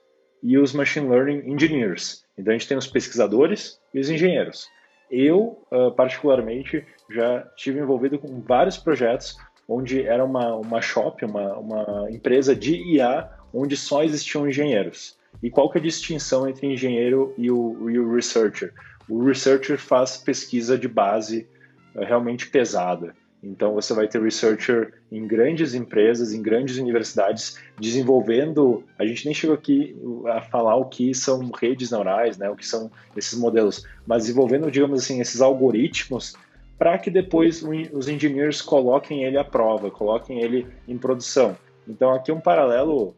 [0.43, 2.22] e os Machine Learning Engineers.
[2.37, 4.69] Então a gente tem os pesquisadores e os engenheiros.
[5.11, 9.37] Eu, uh, particularmente, já estive envolvido com vários projetos
[9.69, 15.19] onde era uma, uma shop, uma, uma empresa de IA, onde só existiam engenheiros.
[15.43, 18.73] E qual que é a distinção entre engenheiro e o, e o researcher?
[19.09, 21.47] O researcher faz pesquisa de base
[21.95, 23.15] uh, realmente pesada.
[23.43, 28.85] Então você vai ter researcher em grandes empresas, em grandes universidades, desenvolvendo.
[28.97, 29.97] A gente nem chegou aqui
[30.29, 32.49] a falar o que são redes neurais, né?
[32.49, 36.35] O que são esses modelos, mas desenvolvendo, digamos assim, esses algoritmos
[36.79, 41.57] para que depois os engineers coloquem ele à prova, coloquem ele em produção.
[41.87, 43.15] Então aqui um paralelo,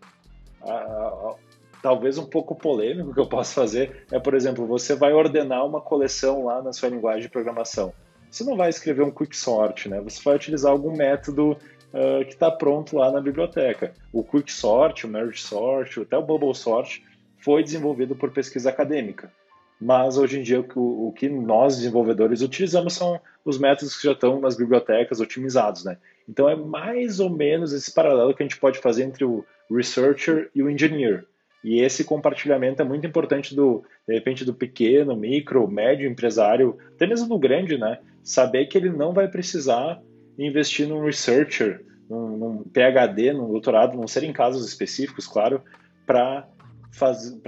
[0.63, 1.35] a, a,
[1.83, 5.81] talvez um pouco polêmico que eu posso fazer é, por exemplo, você vai ordenar uma
[5.81, 7.93] coleção lá na sua linguagem de programação
[8.35, 10.01] você não vai escrever um quicksort, né?
[10.01, 13.95] Você vai utilizar algum método uh, que está pronto lá na biblioteca.
[14.13, 17.01] O quicksort, o merge sort, até o bubble sort
[17.39, 19.33] foi desenvolvido por pesquisa acadêmica.
[19.81, 24.13] Mas hoje em dia o, o que nós desenvolvedores utilizamos são os métodos que já
[24.13, 25.97] estão nas bibliotecas otimizados, né?
[26.29, 30.51] Então é mais ou menos esse paralelo que a gente pode fazer entre o researcher
[30.53, 31.25] e o engineer.
[31.65, 37.07] E esse compartilhamento é muito importante do, de repente, do pequeno, micro, médio empresário, até
[37.07, 37.99] mesmo do grande, né?
[38.23, 39.99] Saber que ele não vai precisar
[40.39, 45.63] investir num researcher, num, num PhD, num doutorado, não serem casos específicos, claro,
[46.07, 46.47] para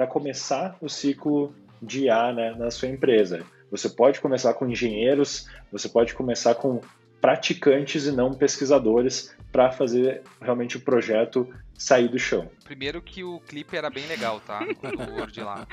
[0.08, 3.44] começar o ciclo de IA né, na sua empresa.
[3.70, 6.80] Você pode começar com engenheiros, você pode começar com
[7.26, 12.48] praticantes e não pesquisadores para fazer realmente o projeto sair do chão.
[12.62, 14.60] Primeiro que o clipe era bem legal, tá?
[15.10, 15.66] O Word lá.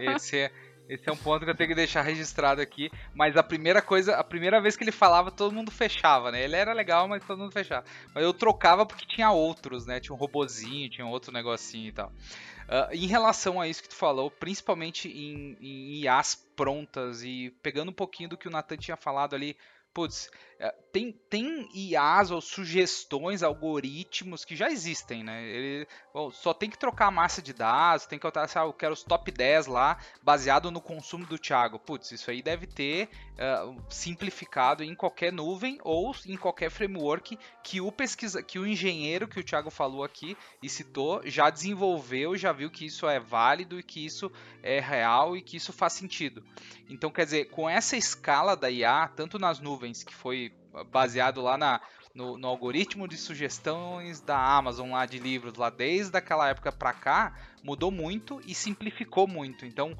[0.00, 0.50] É, esse é,
[0.88, 2.90] esse é um ponto que eu tenho que deixar registrado aqui.
[3.14, 6.42] Mas a primeira coisa, a primeira vez que ele falava, todo mundo fechava, né?
[6.42, 7.84] Ele era legal, mas todo mundo fechava.
[8.12, 10.00] Mas eu trocava porque tinha outros, né?
[10.00, 12.08] Tinha um robozinho, tinha outro negocinho e tal.
[12.08, 17.90] Uh, em relação a isso que tu falou, principalmente em, em IAs prontas e pegando
[17.90, 19.56] um pouquinho do que o Nathan tinha falado ali,
[19.92, 25.44] putz, é, tem, tem IAs ou sugestões, algoritmos que já existem, né?
[25.44, 28.72] Ele bom, só tem que trocar a massa de dados, tem que assim, ah, eu
[28.72, 31.78] quero os top 10 lá, baseado no consumo do Thiago.
[31.78, 37.80] Putz, isso aí deve ter uh, simplificado em qualquer nuvem ou em qualquer framework que
[37.80, 42.52] o pesquisa, que o engenheiro que o Thiago falou aqui e citou já desenvolveu, já
[42.52, 44.30] viu que isso é válido e que isso
[44.62, 46.44] é real e que isso faz sentido.
[46.88, 50.52] Então, quer dizer, com essa escala da IA, tanto nas nuvens que foi
[50.90, 51.80] baseado lá na,
[52.14, 56.92] no, no, algoritmo de sugestões da Amazon lá de livros lá desde aquela época para
[56.92, 59.66] cá mudou muito e simplificou muito.
[59.66, 59.96] Então,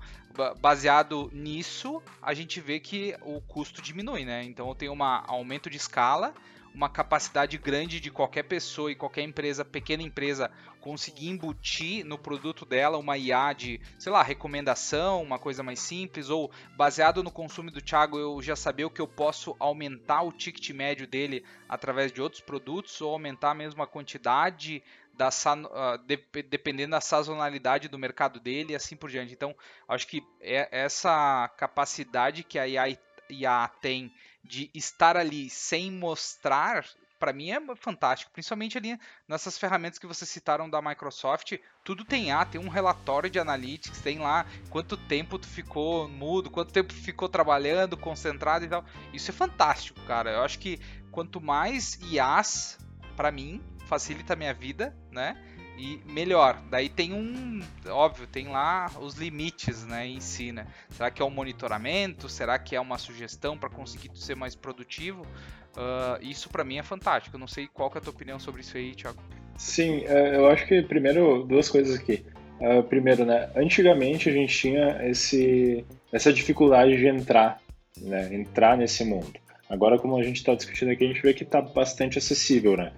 [0.61, 4.43] baseado nisso, a gente vê que o custo diminui, né?
[4.45, 6.35] Então, tenho um aumento de escala,
[6.75, 12.65] uma capacidade grande de qualquer pessoa e qualquer empresa, pequena empresa, conseguir embutir no produto
[12.65, 17.71] dela uma IA de, sei lá, recomendação, uma coisa mais simples, ou baseado no consumo
[17.71, 22.13] do Thiago, eu já saber o que eu posso aumentar o ticket médio dele através
[22.13, 26.17] de outros produtos, ou aumentar mesmo a quantidade da, uh, de,
[26.49, 29.35] dependendo da sazonalidade do mercado dele e assim por diante.
[29.35, 29.55] Então,
[29.87, 32.97] acho que é essa capacidade que a IA,
[33.29, 34.11] IA tem
[34.42, 36.85] de estar ali sem mostrar,
[37.18, 38.33] para mim é fantástico.
[38.33, 38.98] Principalmente ali
[39.29, 44.00] nessas ferramentas que vocês citaram da Microsoft, tudo tem A, tem um relatório de analytics,
[44.00, 48.85] tem lá quanto tempo tu ficou mudo, quanto tempo ficou trabalhando, concentrado e tal.
[49.12, 50.31] Isso é fantástico, cara.
[50.31, 52.79] Eu acho que quanto mais IAs,
[53.16, 55.37] para mim, facilita a minha vida, né?
[55.81, 56.62] E melhor.
[56.71, 60.66] Daí tem um, óbvio, tem lá os limites, né, em si, né?
[60.90, 62.29] Será que é um monitoramento?
[62.29, 65.23] Será que é uma sugestão para conseguir ser mais produtivo?
[65.23, 67.35] Uh, isso para mim é fantástico.
[67.35, 69.19] Eu não sei qual é a tua opinião sobre isso aí, Thiago.
[69.57, 72.27] Sim, é, eu acho que primeiro duas coisas aqui.
[72.61, 73.49] Uh, primeiro, né?
[73.57, 77.59] Antigamente a gente tinha esse, essa dificuldade de entrar,
[77.97, 78.35] né?
[78.35, 79.33] Entrar nesse mundo.
[79.66, 82.93] Agora, como a gente está discutindo aqui, a gente vê que está bastante acessível, né?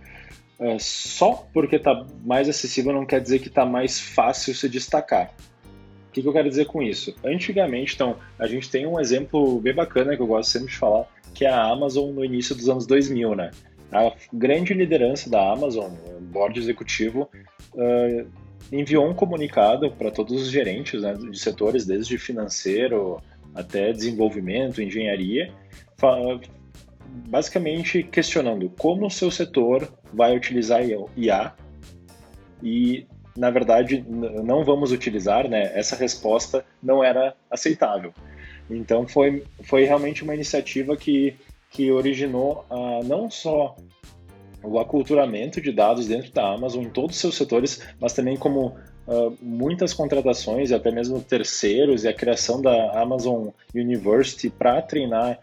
[0.58, 5.32] Uh, só porque está mais acessível não quer dizer que está mais fácil se destacar.
[6.08, 7.14] O que, que, eu quero dizer com isso?
[7.24, 11.06] Antigamente, então, a gente tem um exemplo bem bacana que eu gosto sempre de falar,
[11.32, 13.50] que é a Amazon no início dos anos 2000, né?
[13.90, 17.30] A grande liderança da Amazon, o board executivo,
[17.74, 18.26] uh,
[18.70, 23.20] enviou um comunicado para todos os gerentes né, de setores, desde financeiro
[23.54, 25.52] até desenvolvimento, engenharia,
[27.28, 30.82] basicamente questionando como o seu setor vai utilizar
[31.16, 31.52] IA
[32.62, 35.72] e, na verdade, não vamos utilizar, né?
[35.74, 38.12] Essa resposta não era aceitável.
[38.70, 41.34] Então, foi, foi realmente uma iniciativa que,
[41.70, 43.76] que originou uh, não só
[44.62, 48.76] o aculturamento de dados dentro da Amazon em todos os seus setores, mas também como
[49.06, 55.38] uh, muitas contratações até mesmo terceiros e a criação da Amazon University para treinar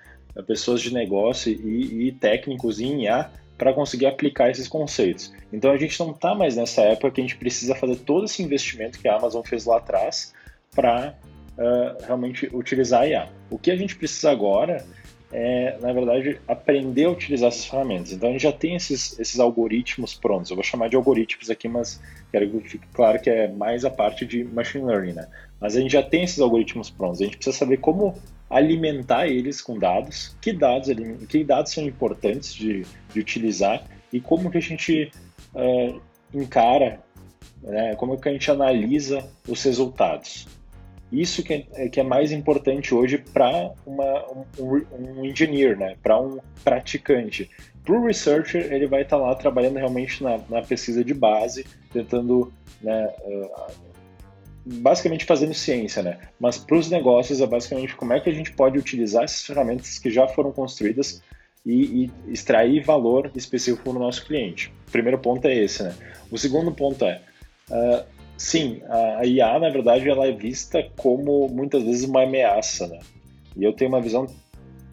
[0.45, 5.33] pessoas de negócio e, e técnicos em IA para conseguir aplicar esses conceitos.
[5.51, 8.41] Então a gente não está mais nessa época que a gente precisa fazer todo esse
[8.41, 10.33] investimento que a Amazon fez lá atrás
[10.73, 11.13] para
[11.57, 13.29] uh, realmente utilizar a IA.
[13.49, 14.85] O que a gente precisa agora
[15.31, 18.11] é, na verdade, aprender a utilizar essas ferramentas.
[18.11, 20.49] Então a gente já tem esses, esses algoritmos prontos.
[20.49, 23.91] Eu vou chamar de algoritmos aqui, mas quero que fique claro que é mais a
[23.91, 25.27] parte de machine learning, né?
[25.59, 27.21] Mas a gente já tem esses algoritmos prontos.
[27.21, 28.15] A gente precisa saber como
[28.49, 30.89] alimentar eles com dados, que dados,
[31.27, 35.11] que dados são importantes de, de utilizar e como que a gente
[35.53, 36.01] uh,
[36.33, 36.99] encara,
[37.61, 40.47] né, como que a gente analisa os resultados.
[41.11, 46.39] Isso que é, que é mais importante hoje para um, um engineer, né, para um
[46.63, 47.49] praticante.
[47.83, 51.65] Para o researcher, ele vai estar tá lá trabalhando realmente na, na pesquisa de base,
[51.91, 53.88] tentando né, uh,
[54.65, 56.19] basicamente fazendo ciência, né?
[56.39, 59.97] Mas para os negócios é basicamente como é que a gente pode utilizar essas ferramentas
[59.97, 61.21] que já foram construídas
[61.65, 64.73] e, e extrair valor específico no nosso cliente.
[64.87, 65.95] O primeiro ponto é esse, né?
[66.31, 67.21] O segundo ponto é,
[67.69, 68.05] uh,
[68.37, 68.81] sim,
[69.17, 72.99] a IA na verdade ela é vista como muitas vezes uma ameaça, né?
[73.55, 74.27] E eu tenho uma visão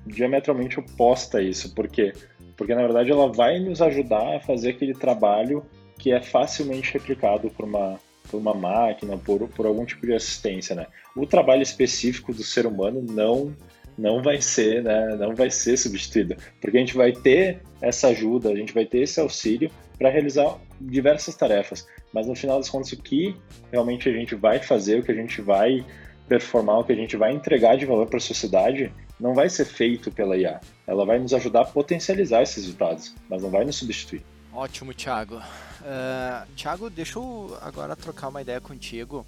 [0.06, 2.12] diametralmente oposta a isso, porque
[2.56, 5.62] porque na verdade ela vai nos ajudar a fazer aquele trabalho
[5.98, 10.74] que é facilmente replicado por uma por uma máquina, por, por algum tipo de assistência,
[10.74, 10.86] né?
[11.14, 13.54] O trabalho específico do ser humano não
[13.98, 18.50] não vai ser, né, não vai ser substituído, porque a gente vai ter essa ajuda,
[18.50, 22.92] a gente vai ter esse auxílio para realizar diversas tarefas, mas no final das contas
[22.92, 23.34] o que
[23.72, 25.82] realmente a gente vai fazer, o que a gente vai
[26.28, 29.64] performar, o que a gente vai entregar de valor para a sociedade, não vai ser
[29.64, 30.60] feito pela IA.
[30.86, 34.22] Ela vai nos ajudar a potencializar esses resultados, mas não vai nos substituir.
[34.52, 35.40] Ótimo, Thiago.
[35.86, 39.24] Uh, Thiago, deixa eu agora trocar uma ideia contigo.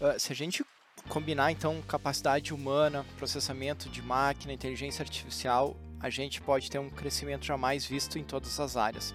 [0.00, 0.64] Uh, se a gente
[1.06, 7.44] combinar então capacidade humana, processamento de máquina, inteligência artificial, a gente pode ter um crescimento
[7.44, 9.14] jamais visto em todas as áreas,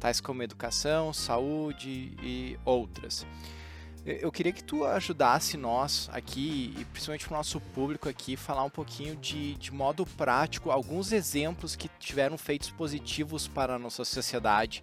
[0.00, 3.24] tais como educação, saúde e outras.
[4.04, 8.70] Eu queria que tu ajudasse nós aqui, e principalmente o nosso público aqui, falar um
[8.70, 14.82] pouquinho de, de modo prático, alguns exemplos que tiveram feitos positivos para a nossa sociedade,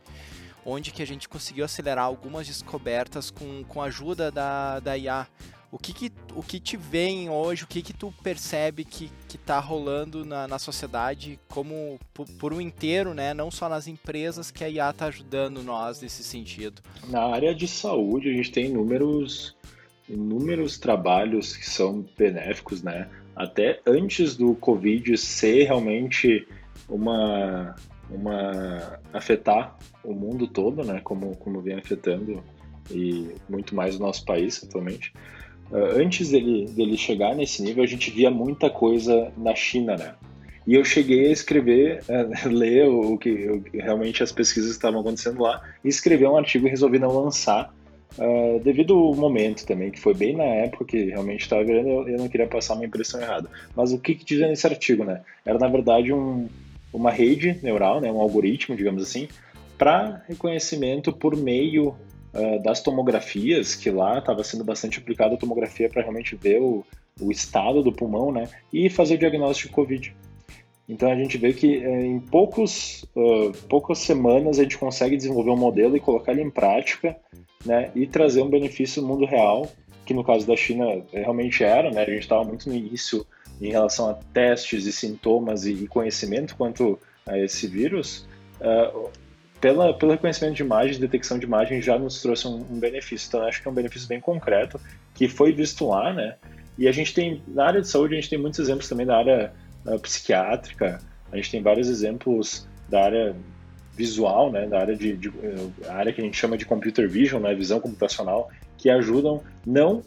[0.68, 5.26] onde que a gente conseguiu acelerar algumas descobertas com, com a ajuda da, da IA.
[5.72, 9.38] O que que, o que te vem hoje, o que que tu percebe que, que
[9.38, 13.34] tá rolando na, na sociedade como por, por, um inteiro, né?
[13.34, 16.82] Não só nas empresas que a IA tá ajudando nós nesse sentido.
[17.10, 19.56] Na área de saúde a gente tem inúmeros,
[20.08, 23.10] inúmeros trabalhos que são benéficos, né?
[23.36, 26.48] Até antes do Covid ser realmente
[26.90, 27.76] uma
[28.10, 32.44] uma afetar o mundo todo, né, como, como vem afetando
[32.92, 35.14] e muito mais o nosso país atualmente.
[35.72, 40.16] Uh, antes dele, dele chegar nesse nível, a gente via muita coisa na China, né?
[40.66, 45.02] E eu cheguei a escrever, uh, ler o que, o que realmente as pesquisas estavam
[45.02, 47.76] acontecendo lá e escrever um artigo e resolvi não lançar
[48.18, 52.08] Uh, devido ao momento também, que foi bem na época que realmente estava virando, eu,
[52.08, 53.48] eu, não queria passar uma impressão errada.
[53.76, 55.22] Mas o que, que dizia nesse artigo, né?
[55.46, 56.48] Era, na verdade, um,
[56.94, 59.28] uma rede neural, né, um algoritmo, digamos assim,
[59.78, 61.96] para reconhecimento por meio
[62.34, 66.84] uh, das tomografias, que lá estava sendo bastante aplicada a tomografia para realmente ver o,
[67.22, 68.50] o estado do pulmão, né?
[68.74, 70.16] E fazer o diagnóstico de Covid.
[70.90, 75.52] Então a gente vê que eh, em poucos, uh, poucas semanas a gente consegue desenvolver
[75.52, 77.18] um modelo e colocar ele em prática
[77.66, 79.70] né, e trazer um benefício no mundo real,
[80.06, 83.26] que no caso da China realmente era, né, a gente estava muito no início
[83.62, 88.28] em relação a testes e sintomas e conhecimento quanto a esse vírus,
[88.62, 89.10] uh,
[89.60, 93.28] pela, pelo reconhecimento de imagem, detecção de imagem já nos trouxe um, um benefício.
[93.28, 94.80] Então acho que é um benefício bem concreto
[95.14, 96.36] que foi visto lá, né?
[96.78, 99.18] E a gente tem na área de saúde a gente tem muitos exemplos também da
[99.18, 99.54] área
[99.86, 101.02] uh, psiquiátrica.
[101.32, 103.36] A gente tem vários exemplos da área
[103.98, 105.34] visual, né, da área de, de
[105.88, 110.04] a área que a gente chama de computer vision, né, visão computacional, que ajudam não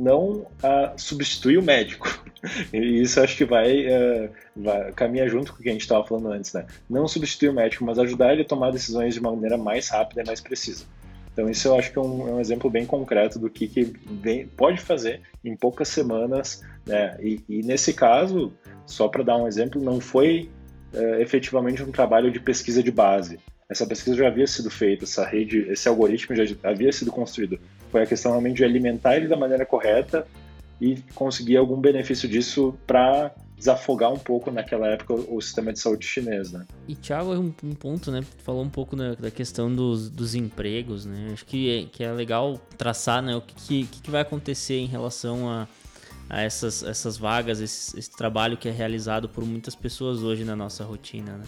[0.00, 2.08] não a substituir o médico.
[2.72, 6.06] E isso acho que vai, uh, vai caminhar junto com o que a gente estava
[6.06, 6.64] falando antes, né?
[6.88, 10.22] Não substituir o médico, mas ajudar ele a tomar decisões de uma maneira mais rápida
[10.22, 10.86] e mais precisa.
[11.34, 13.82] Então isso eu acho que é um, é um exemplo bem concreto do que, que
[13.82, 17.14] vem, pode fazer em poucas semanas, né?
[17.20, 18.54] E, e nesse caso,
[18.86, 20.48] só para dar um exemplo, não foi
[20.94, 23.38] é, efetivamente um trabalho de pesquisa de base.
[23.68, 27.60] Essa pesquisa já havia sido feita, essa rede, esse algoritmo já havia sido construído.
[27.90, 30.26] Foi a questão realmente de alimentar ele da maneira correta
[30.80, 36.06] e conseguir algum benefício disso para desafogar um pouco naquela época o sistema de saúde
[36.06, 36.66] chinês, né?
[36.88, 38.22] E Thiago, um, um ponto, né?
[38.38, 41.30] Falou um pouco né, da questão dos, dos empregos, né?
[41.32, 43.36] Acho que é, que é legal traçar, né?
[43.36, 45.68] O que, que, que vai acontecer em relação a
[46.30, 50.54] a essas, essas vagas, esse, esse, trabalho que é realizado por muitas pessoas hoje na
[50.54, 51.32] nossa rotina.
[51.38, 51.44] Né?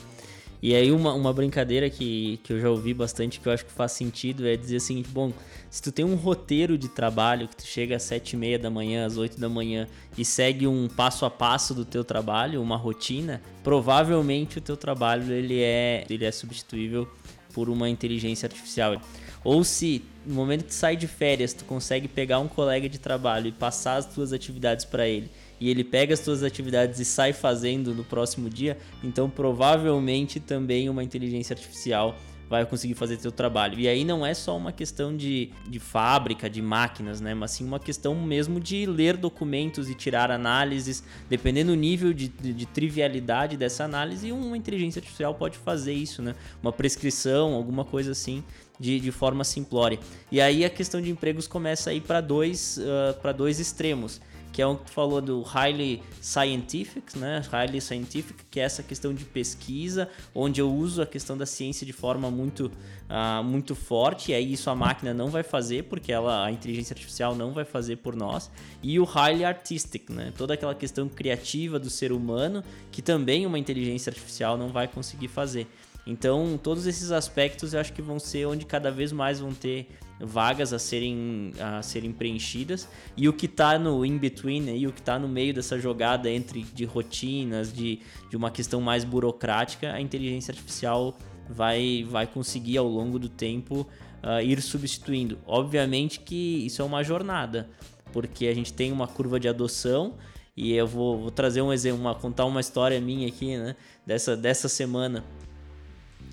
[0.63, 3.73] E aí uma, uma brincadeira que, que eu já ouvi bastante, que eu acho que
[3.73, 5.33] faz sentido, é dizer assim, bom,
[5.69, 8.71] se tu tem um roteiro de trabalho, que tu chega às sete e meia da
[8.71, 12.77] manhã, às oito da manhã, e segue um passo a passo do teu trabalho, uma
[12.77, 17.09] rotina, provavelmente o teu trabalho ele é, ele é substituível
[17.53, 19.01] por uma inteligência artificial.
[19.43, 22.99] Ou se no momento que tu sai de férias, tu consegue pegar um colega de
[22.99, 25.29] trabalho e passar as tuas atividades para ele,
[25.63, 30.89] e ele pega as tuas atividades e sai fazendo no próximo dia, então provavelmente também
[30.91, 32.17] uma inteligência artificial
[32.51, 33.79] vai conseguir fazer teu trabalho.
[33.79, 37.33] E aí não é só uma questão de, de fábrica, de máquinas, né?
[37.33, 42.27] Mas sim uma questão mesmo de ler documentos e tirar análises, dependendo do nível de,
[42.27, 46.35] de, de trivialidade dessa análise, uma inteligência artificial pode fazer isso, né?
[46.61, 48.43] Uma prescrição, alguma coisa assim
[48.81, 50.01] de, de forma simplória.
[50.31, 54.21] E aí a questão de empregos começa a ir para dois, uh, para dois extremos
[54.53, 57.43] que é o que tu falou do highly scientific, né?
[57.51, 61.87] Highly scientific, que é essa questão de pesquisa, onde eu uso a questão da ciência
[61.87, 62.71] de forma muito,
[63.09, 66.93] uh, muito forte, e aí isso a máquina não vai fazer, porque ela, a inteligência
[66.93, 68.51] artificial não vai fazer por nós.
[68.83, 70.33] E o highly artistic, né?
[70.37, 75.29] Toda aquela questão criativa do ser humano, que também uma inteligência artificial não vai conseguir
[75.29, 75.67] fazer.
[76.07, 79.89] Então, todos esses aspectos eu acho que vão ser onde cada vez mais vão ter
[80.19, 82.89] vagas a serem, a serem preenchidas.
[83.17, 86.63] E o que está no in-between, e o que está no meio dessa jogada entre
[86.63, 91.17] de rotinas, de, de uma questão mais burocrática, a inteligência artificial
[91.49, 93.87] vai, vai conseguir ao longo do tempo
[94.23, 95.39] uh, ir substituindo.
[95.47, 97.69] Obviamente que isso é uma jornada,
[98.13, 100.15] porque a gente tem uma curva de adoção.
[100.55, 103.75] E eu vou, vou trazer um exemplo, uma, contar uma história minha aqui, né?
[104.07, 105.25] Dessa, dessa semana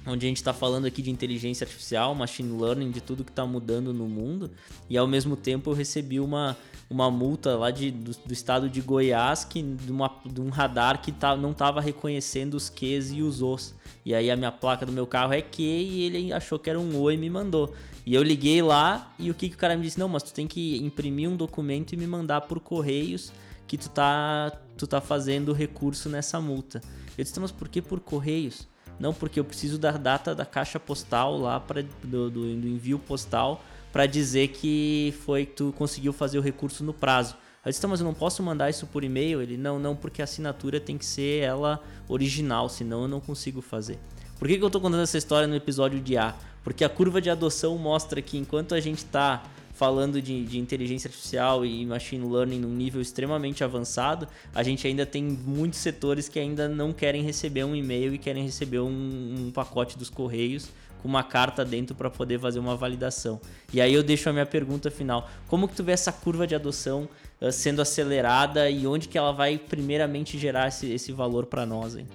[0.09, 3.45] onde a gente está falando aqui de inteligência artificial, machine learning, de tudo que está
[3.45, 4.51] mudando no mundo,
[4.89, 6.57] e ao mesmo tempo eu recebi uma,
[6.89, 11.01] uma multa lá de, do, do estado de Goiás que, de, uma, de um radar
[11.01, 13.75] que tá, não estava reconhecendo os Qs e os Os.
[14.05, 16.79] E aí a minha placa do meu carro é Q e ele achou que era
[16.79, 17.73] um O e me mandou.
[18.05, 19.99] E eu liguei lá e o que, que o cara me disse?
[19.99, 23.31] Não, mas tu tem que imprimir um documento e me mandar por correios
[23.67, 26.81] que tu tá, tu tá fazendo recurso nessa multa.
[27.15, 28.67] Eu disse, mas por que por correios?
[28.99, 32.99] Não, porque eu preciso da data da caixa postal lá para do, do, do, envio
[32.99, 37.35] postal para dizer que foi tu conseguiu fazer o recurso no prazo.
[37.65, 39.41] Eu disse, tá, mas eu não posso mandar isso por e-mail?
[39.41, 43.61] Ele, não, não, porque a assinatura tem que ser ela original, senão eu não consigo
[43.61, 43.99] fazer.
[44.37, 46.35] Por que, que eu estou contando essa história no episódio de A?
[46.63, 49.43] Porque a curva de adoção mostra que enquanto a gente está
[49.79, 55.05] falando de, de, inteligência artificial e machine learning num nível extremamente avançado, a gente ainda
[55.05, 59.51] tem muitos setores que ainda não querem receber um e-mail e querem receber um, um
[59.51, 60.69] pacote dos correios
[61.01, 63.39] com uma carta dentro para poder fazer uma validação.
[63.73, 66.55] E aí eu deixo a minha pergunta final: como que tu vê essa curva de
[66.55, 67.07] adoção
[67.39, 71.95] uh, sendo acelerada e onde que ela vai primeiramente gerar esse, esse valor para nós?
[71.95, 72.05] Hein?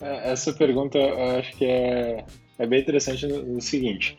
[0.00, 2.24] É, essa pergunta eu acho que é,
[2.58, 4.16] é bem interessante no, no seguinte: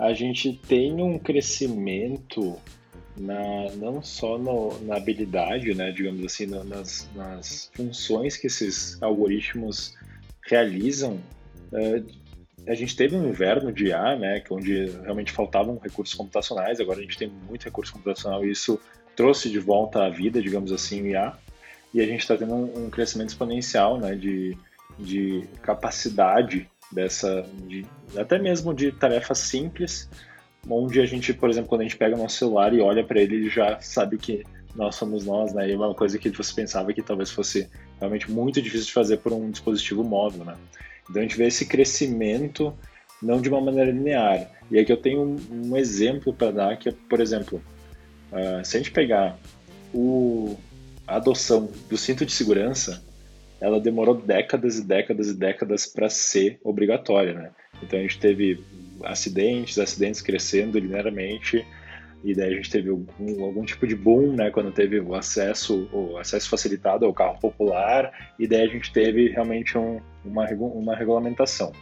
[0.00, 2.58] a gente tem um crescimento
[3.14, 9.94] na, não só no, na habilidade, né, digamos assim, nas, nas funções que esses algoritmos
[10.48, 11.20] realizam.
[11.70, 12.02] Uh,
[12.66, 17.02] a gente teve um inverno de IA, né, onde realmente faltavam recursos computacionais, agora a
[17.02, 18.80] gente tem muito recurso computacional e isso
[19.14, 21.36] trouxe de volta à vida, digamos assim, o IA.
[21.92, 24.56] E a gente está tendo um, um, crescimento exponencial né, de,
[24.98, 27.86] de capacidade dessa, de,
[28.16, 30.08] até mesmo de tarefas simples,
[30.68, 33.20] onde a gente, por exemplo, quando a gente pega o nosso celular e olha para
[33.20, 35.68] ele, ele já sabe que nós somos nós, né?
[35.68, 37.68] E é uma coisa que você pensava que talvez fosse
[37.98, 40.56] realmente muito difícil de fazer por um dispositivo móvel, né?
[41.08, 42.72] Então a gente vê esse crescimento
[43.22, 44.48] não de uma maneira linear.
[44.70, 47.62] E aqui eu tenho um, um exemplo para dar, que é, por exemplo,
[48.32, 49.36] uh, se a gente pegar
[49.92, 50.56] o,
[51.06, 53.02] a adoção do cinto de segurança,
[53.60, 57.50] ela demorou décadas e décadas e décadas para ser obrigatória, né?
[57.82, 58.64] Então a gente teve
[59.04, 61.66] acidentes, acidentes crescendo linearmente,
[62.22, 65.88] e daí a gente teve algum, algum, tipo de boom, né, quando teve o acesso,
[65.90, 70.94] o acesso facilitado ao carro popular, e daí a gente teve realmente um, uma, uma
[70.94, 71.72] regulamentação.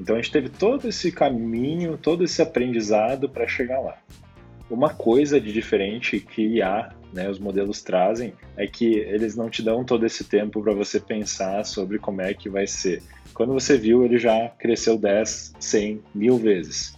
[0.00, 3.98] Então a gente teve todo esse caminho, todo esse aprendizado para chegar lá.
[4.70, 9.62] Uma coisa de diferente que há, né, os modelos trazem, é que eles não te
[9.62, 13.02] dão todo esse tempo para você pensar sobre como é que vai ser.
[13.34, 16.96] Quando você viu, ele já cresceu 10, 100, mil vezes.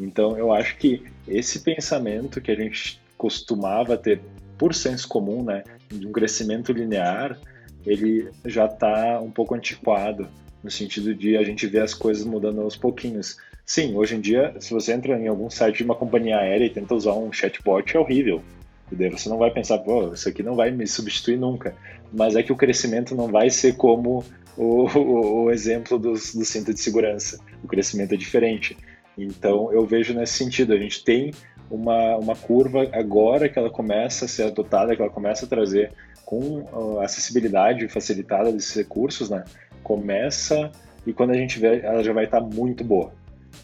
[0.00, 4.20] Então eu acho que esse pensamento que a gente costumava ter
[4.56, 7.38] por senso comum, né, de um crescimento linear,
[7.84, 10.28] ele já está um pouco antiquado
[10.62, 13.36] no sentido de a gente ver as coisas mudando aos pouquinhos.
[13.64, 16.70] Sim, hoje em dia, se você entra em algum site de uma companhia aérea e
[16.70, 18.42] tenta usar um chatbot, é horrível.
[18.90, 21.74] E daí você não vai pensar, pô, isso aqui não vai me substituir nunca.
[22.12, 24.22] Mas é que o crescimento não vai ser como
[24.56, 27.38] o, o, o exemplo dos, do cinto de segurança.
[27.64, 28.76] O crescimento é diferente.
[29.16, 31.32] Então eu vejo nesse sentido, a gente tem
[31.70, 35.92] uma, uma curva agora que ela começa a ser adotada, que ela começa a trazer
[36.24, 39.44] com a acessibilidade facilitada desses recursos, né?
[39.82, 40.70] Começa
[41.06, 43.12] e quando a gente vê, ela já vai estar muito boa.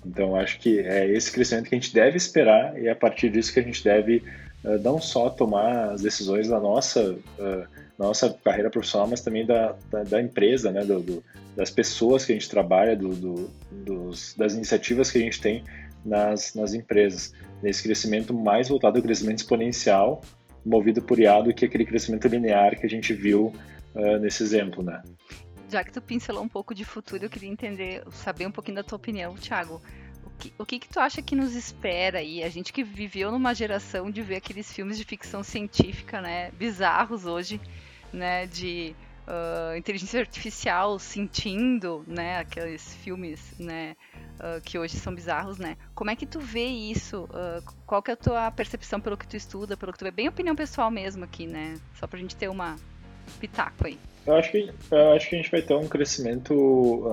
[0.07, 3.30] Então acho que é esse crescimento que a gente deve esperar e é a partir
[3.30, 4.22] disso que a gente deve
[4.64, 9.74] uh, não só tomar as decisões da nossa uh, nossa carreira profissional, mas também da,
[9.90, 10.84] da, da empresa, né?
[10.84, 11.24] Do, do,
[11.57, 15.64] das pessoas que a gente trabalha, do, do, dos, das iniciativas que a gente tem
[16.05, 17.34] nas, nas empresas.
[17.61, 20.22] Nesse crescimento mais voltado ao crescimento exponencial,
[20.64, 23.53] movido por IA, do que aquele crescimento linear que a gente viu
[23.96, 25.03] uh, nesse exemplo, né?
[25.68, 28.82] Já que tu pincelou um pouco de futuro, eu queria entender, saber um pouquinho da
[28.82, 29.82] tua opinião, Thiago.
[30.24, 32.42] O que, o que, tu acha que nos espera aí?
[32.42, 37.26] A gente que viveu numa geração de ver aqueles filmes de ficção científica, né, bizarros
[37.26, 37.60] hoje,
[38.12, 38.94] né, de
[39.26, 43.94] uh, inteligência artificial sentindo, né, aqueles filmes, né,
[44.36, 45.76] uh, que hoje são bizarros, né?
[45.94, 47.24] Como é que tu vê isso?
[47.24, 50.10] Uh, qual que é a tua percepção pelo que tu estuda, pelo que tu vê?
[50.10, 51.74] Bem opinião pessoal mesmo aqui, né?
[51.94, 52.76] Só pra gente ter uma
[53.30, 53.98] pitaco aí.
[54.26, 57.04] Eu acho que, eu acho que a gente vai ter um crescimento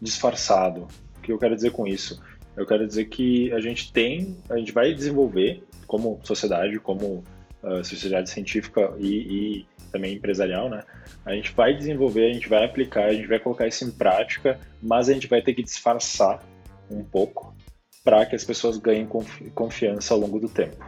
[0.00, 0.86] disfarçado.
[1.18, 2.22] O que eu quero dizer com isso?
[2.56, 7.24] Eu quero dizer que a gente tem, a gente vai desenvolver como sociedade, como
[7.62, 10.84] uh, sociedade científica e, e, também empresarial, né?
[11.24, 14.58] A gente vai desenvolver, a gente vai aplicar, a gente vai colocar isso em prática,
[14.80, 16.42] mas a gente vai ter que disfarçar
[16.88, 17.54] um pouco
[18.04, 19.08] para que as pessoas ganhem
[19.54, 20.84] confiança ao longo do tempo.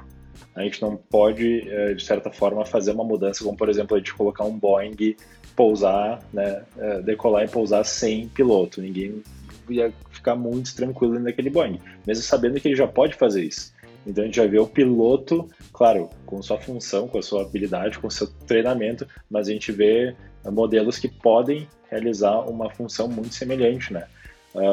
[0.55, 3.99] A gente não pode, eh, de certa forma, fazer uma mudança, como por exemplo a
[3.99, 5.17] gente colocar um Boeing
[5.57, 8.81] pousar, né, eh, decolar e pousar sem piloto.
[8.81, 9.23] Ninguém
[9.69, 13.73] ia ficar muito tranquilo naquele Boeing, mesmo sabendo que ele já pode fazer isso.
[14.07, 17.99] Então a gente vai ver o piloto, claro, com sua função, com a sua habilidade,
[17.99, 23.93] com seu treinamento, mas a gente vê modelos que podem realizar uma função muito semelhante,
[23.93, 24.07] né?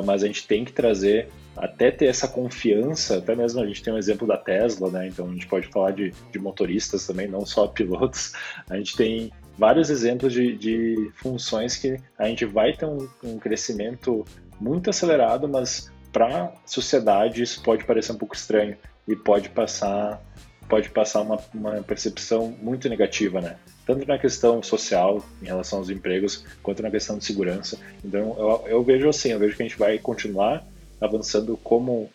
[0.03, 3.93] Mas a gente tem que trazer, até ter essa confiança, até mesmo a gente tem
[3.93, 5.07] um exemplo da Tesla, né?
[5.07, 8.33] Então a gente pode falar de, de motoristas também, não só pilotos.
[8.69, 13.37] A gente tem vários exemplos de, de funções que a gente vai ter um, um
[13.37, 14.25] crescimento
[14.59, 20.21] muito acelerado, mas para a sociedade isso pode parecer um pouco estranho e pode passar
[20.69, 23.57] pode passar uma, uma percepção muito negativa, né?
[23.87, 27.79] Tanto na questão social, em relação aos empregos, quanto na questão de segurança.
[28.05, 30.63] Então, eu, eu vejo assim, eu vejo que a gente vai continuar
[31.01, 32.09] avançando como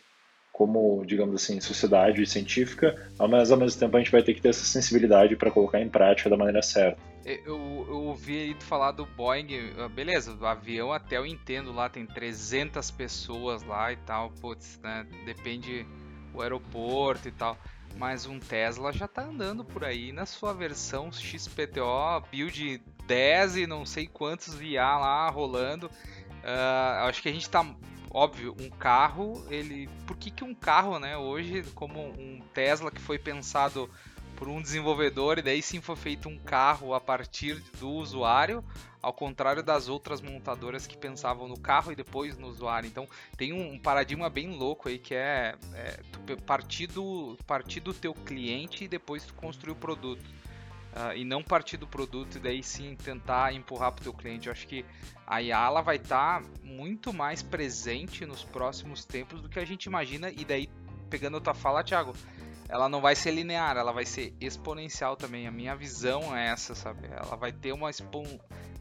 [0.55, 4.51] como, digamos assim, sociedade científica, mas ao mesmo tempo a gente vai ter que ter
[4.51, 6.97] essa sensibilidade para colocar em prática da maneira certa.
[7.25, 11.89] Eu, eu ouvi aí falar do Boeing, ah, beleza, o avião até eu entendo lá,
[11.89, 15.85] tem 300 pessoas lá e tal, putz, né, depende
[16.33, 17.59] o aeroporto e tal,
[17.97, 23.67] mas um Tesla já tá andando por aí na sua versão XPTO, build 10 e
[23.67, 27.65] não sei quantos VA lá rolando, uh, acho que a gente tá
[28.15, 29.91] óbvio, um carro, ele.
[30.07, 33.91] Por que, que um carro, né, hoje, como um Tesla que foi pensado
[34.37, 38.65] por um desenvolvedor e daí sim foi feito um carro a partir do usuário,
[39.01, 42.87] ao contrário das outras montadoras que pensavam no carro e depois no usuário.
[42.87, 48.15] Então tem um, paradigma bem louco aí que é, é partir, do, partir do teu
[48.15, 50.25] cliente e depois tu construir o produto.
[50.95, 54.47] Uh, e não partir do produto e daí sim tentar empurrar para o teu cliente.
[54.47, 54.85] Eu acho que
[55.27, 59.87] a Yala vai estar tá muito mais presente nos próximos tempos do que a gente
[59.87, 60.31] imagina.
[60.31, 60.69] E daí,
[61.11, 62.15] pegando a tua fala, Thiago,
[62.69, 65.49] ela não vai ser linear, ela vai ser exponencial também.
[65.49, 67.09] A minha visão é essa, sabe?
[67.09, 67.91] Ela vai ter uma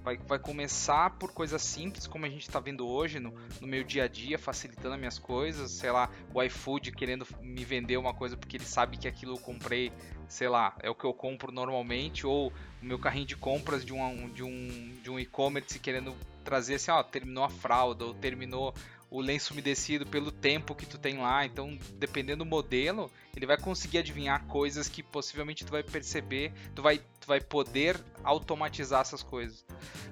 [0.04, 3.84] vai, vai começar por coisas simples, como a gente está vendo hoje no, no meu
[3.84, 5.72] dia a dia, facilitando as minhas coisas.
[5.72, 9.40] Sei lá, o iFood querendo me vender uma coisa porque ele sabe que aquilo eu
[9.40, 9.92] comprei,
[10.34, 13.94] sei lá, é o que eu compro normalmente, ou o meu carrinho de compras de
[13.94, 18.74] um, de um, de um e-commerce querendo trazer assim, ó, terminou a fralda, ou terminou
[19.12, 21.46] o lenço umedecido pelo tempo que tu tem lá.
[21.46, 26.82] Então, dependendo do modelo, ele vai conseguir adivinhar coisas que possivelmente tu vai perceber, tu
[26.82, 29.64] vai, tu vai poder automatizar essas coisas.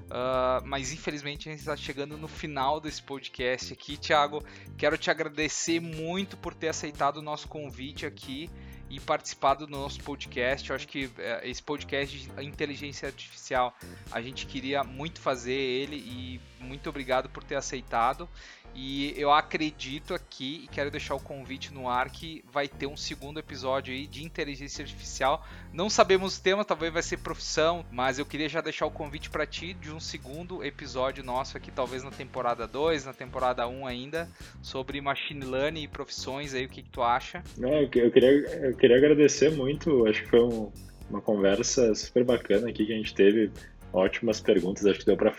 [0.05, 4.45] Uh, mas infelizmente a gente está chegando no final desse podcast aqui, Thiago.
[4.77, 8.51] Quero te agradecer muito por ter aceitado o nosso convite aqui
[8.91, 10.69] e participado do nosso podcast.
[10.69, 13.73] Eu acho que é, esse podcast de inteligência artificial
[14.11, 18.27] a gente queria muito fazer ele e muito obrigado por ter aceitado.
[18.73, 22.95] E eu acredito aqui, e quero deixar o convite no ar, que vai ter um
[22.95, 25.45] segundo episódio aí de inteligência artificial.
[25.73, 29.29] Não sabemos o tema, talvez vai ser profissão, mas eu queria já deixar o convite
[29.29, 33.85] para ti de um segundo episódio nosso aqui, talvez na temporada 2, na temporada 1
[33.85, 34.29] ainda,
[34.61, 37.43] sobre machine learning e profissões aí, o que, que tu acha?
[37.61, 40.71] É, eu, queria, eu queria agradecer muito, acho que foi um,
[41.09, 43.51] uma conversa super bacana aqui que a gente teve,
[43.91, 45.33] ótimas perguntas, acho que deu para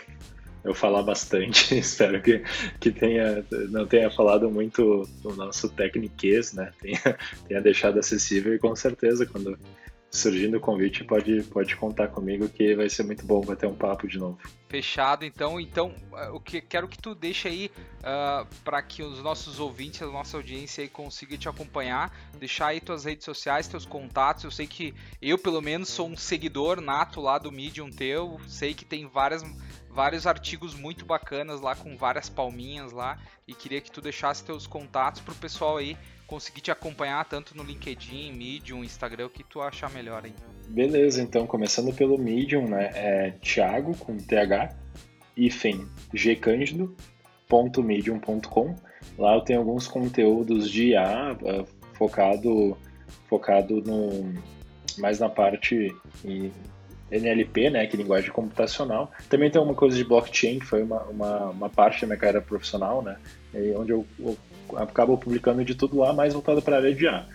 [0.63, 1.75] eu falar bastante.
[1.77, 2.43] Espero que,
[2.79, 6.71] que tenha, não tenha falado muito o nosso técniquez, né?
[6.81, 9.57] Tenha, tenha deixado acessível e com certeza quando
[10.13, 14.07] surgindo o convite pode, pode contar comigo que vai ser muito bom bater um papo
[14.07, 14.37] de novo.
[14.69, 15.59] Fechado, então.
[15.59, 15.95] Então,
[16.31, 20.05] o que quero que tu deixe aí uh, ah, para que os nossos ouvintes, a
[20.05, 24.43] nossa audiência aí consiga te acompanhar, deixar aí tuas redes sociais, teus contatos.
[24.43, 28.39] Eu sei que eu, pelo menos, sou um seguidor nato lá do Medium teu.
[28.47, 29.43] Sei que tem várias
[29.89, 33.15] vários artigos muito bacanas lá com várias palminhas lá
[33.47, 35.95] e queria que tu deixasse teus contatos pro pessoal aí
[36.33, 40.33] conseguir te acompanhar tanto no LinkedIn, Medium, Instagram, o que tu achar melhor aí.
[40.67, 44.75] Beleza, então começando pelo Medium, né, é Thiago com TH
[45.37, 48.75] hífen gcândido.medium.com.
[49.15, 52.75] Lá eu tenho alguns conteúdos de IA uh, focado
[53.29, 54.33] focado no
[54.97, 55.95] mais na parte
[57.17, 59.11] NLP, né, que é linguagem computacional.
[59.29, 62.41] Também tem uma coisa de blockchain, que foi uma, uma, uma parte da minha carreira
[62.41, 63.17] profissional, né,
[63.75, 64.37] onde eu, eu
[64.75, 67.25] acabo publicando de tudo lá, mais voltado para a área de A.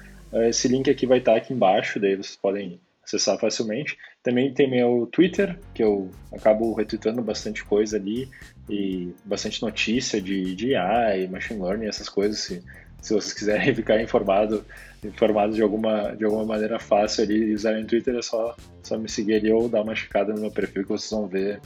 [0.48, 3.96] Esse link aqui vai estar aqui embaixo, daí vocês podem acessar facilmente.
[4.22, 8.28] Também tem meu Twitter, que eu acabo retweetando bastante coisa ali,
[8.68, 12.62] e bastante notícia de, de AI, machine learning, essas coisas, se,
[13.00, 14.64] se vocês quiserem ficar informado
[15.04, 19.08] informados de alguma, de alguma maneira fácil ali usarem o Twitter, é só, só me
[19.08, 21.60] seguir ali ou dar uma checada no meu perfil que vocês vão ver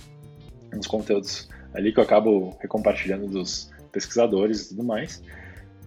[0.74, 5.22] uns conteúdos ali que eu acabo recompartilhando dos pesquisadores e tudo mais.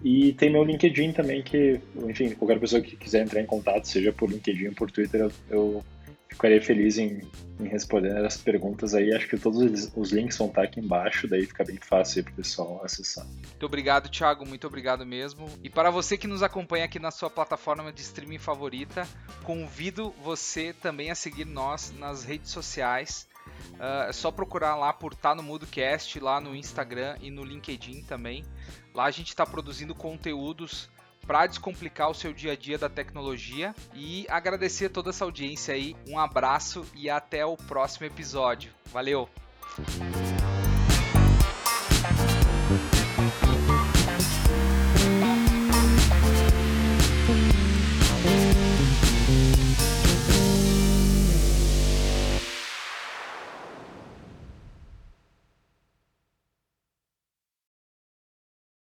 [0.04, 4.12] E tem meu LinkedIn também, que, enfim, qualquer pessoa que quiser entrar em contato, seja
[4.12, 5.84] por LinkedIn ou por Twitter, eu, eu
[6.36, 7.22] ficaria feliz em,
[7.58, 9.12] em responder essas perguntas aí.
[9.14, 12.36] Acho que todos os links vão estar aqui embaixo, daí fica bem fácil para o
[12.36, 13.26] pessoal acessar.
[13.26, 14.46] Muito obrigado, Thiago.
[14.46, 15.48] Muito obrigado mesmo.
[15.64, 19.08] E para você que nos acompanha aqui na sua plataforma de streaming favorita,
[19.42, 23.26] convido você também a seguir nós nas redes sociais.
[23.74, 28.02] Uh, é só procurar lá por Tá no Mudocast, lá no Instagram e no LinkedIn
[28.02, 28.44] também.
[28.94, 30.90] Lá a gente está produzindo conteúdos
[31.26, 35.96] para descomplicar o seu dia a dia da tecnologia e agradecer toda essa audiência aí.
[36.08, 38.72] Um abraço e até o próximo episódio.
[38.92, 39.28] Valeu!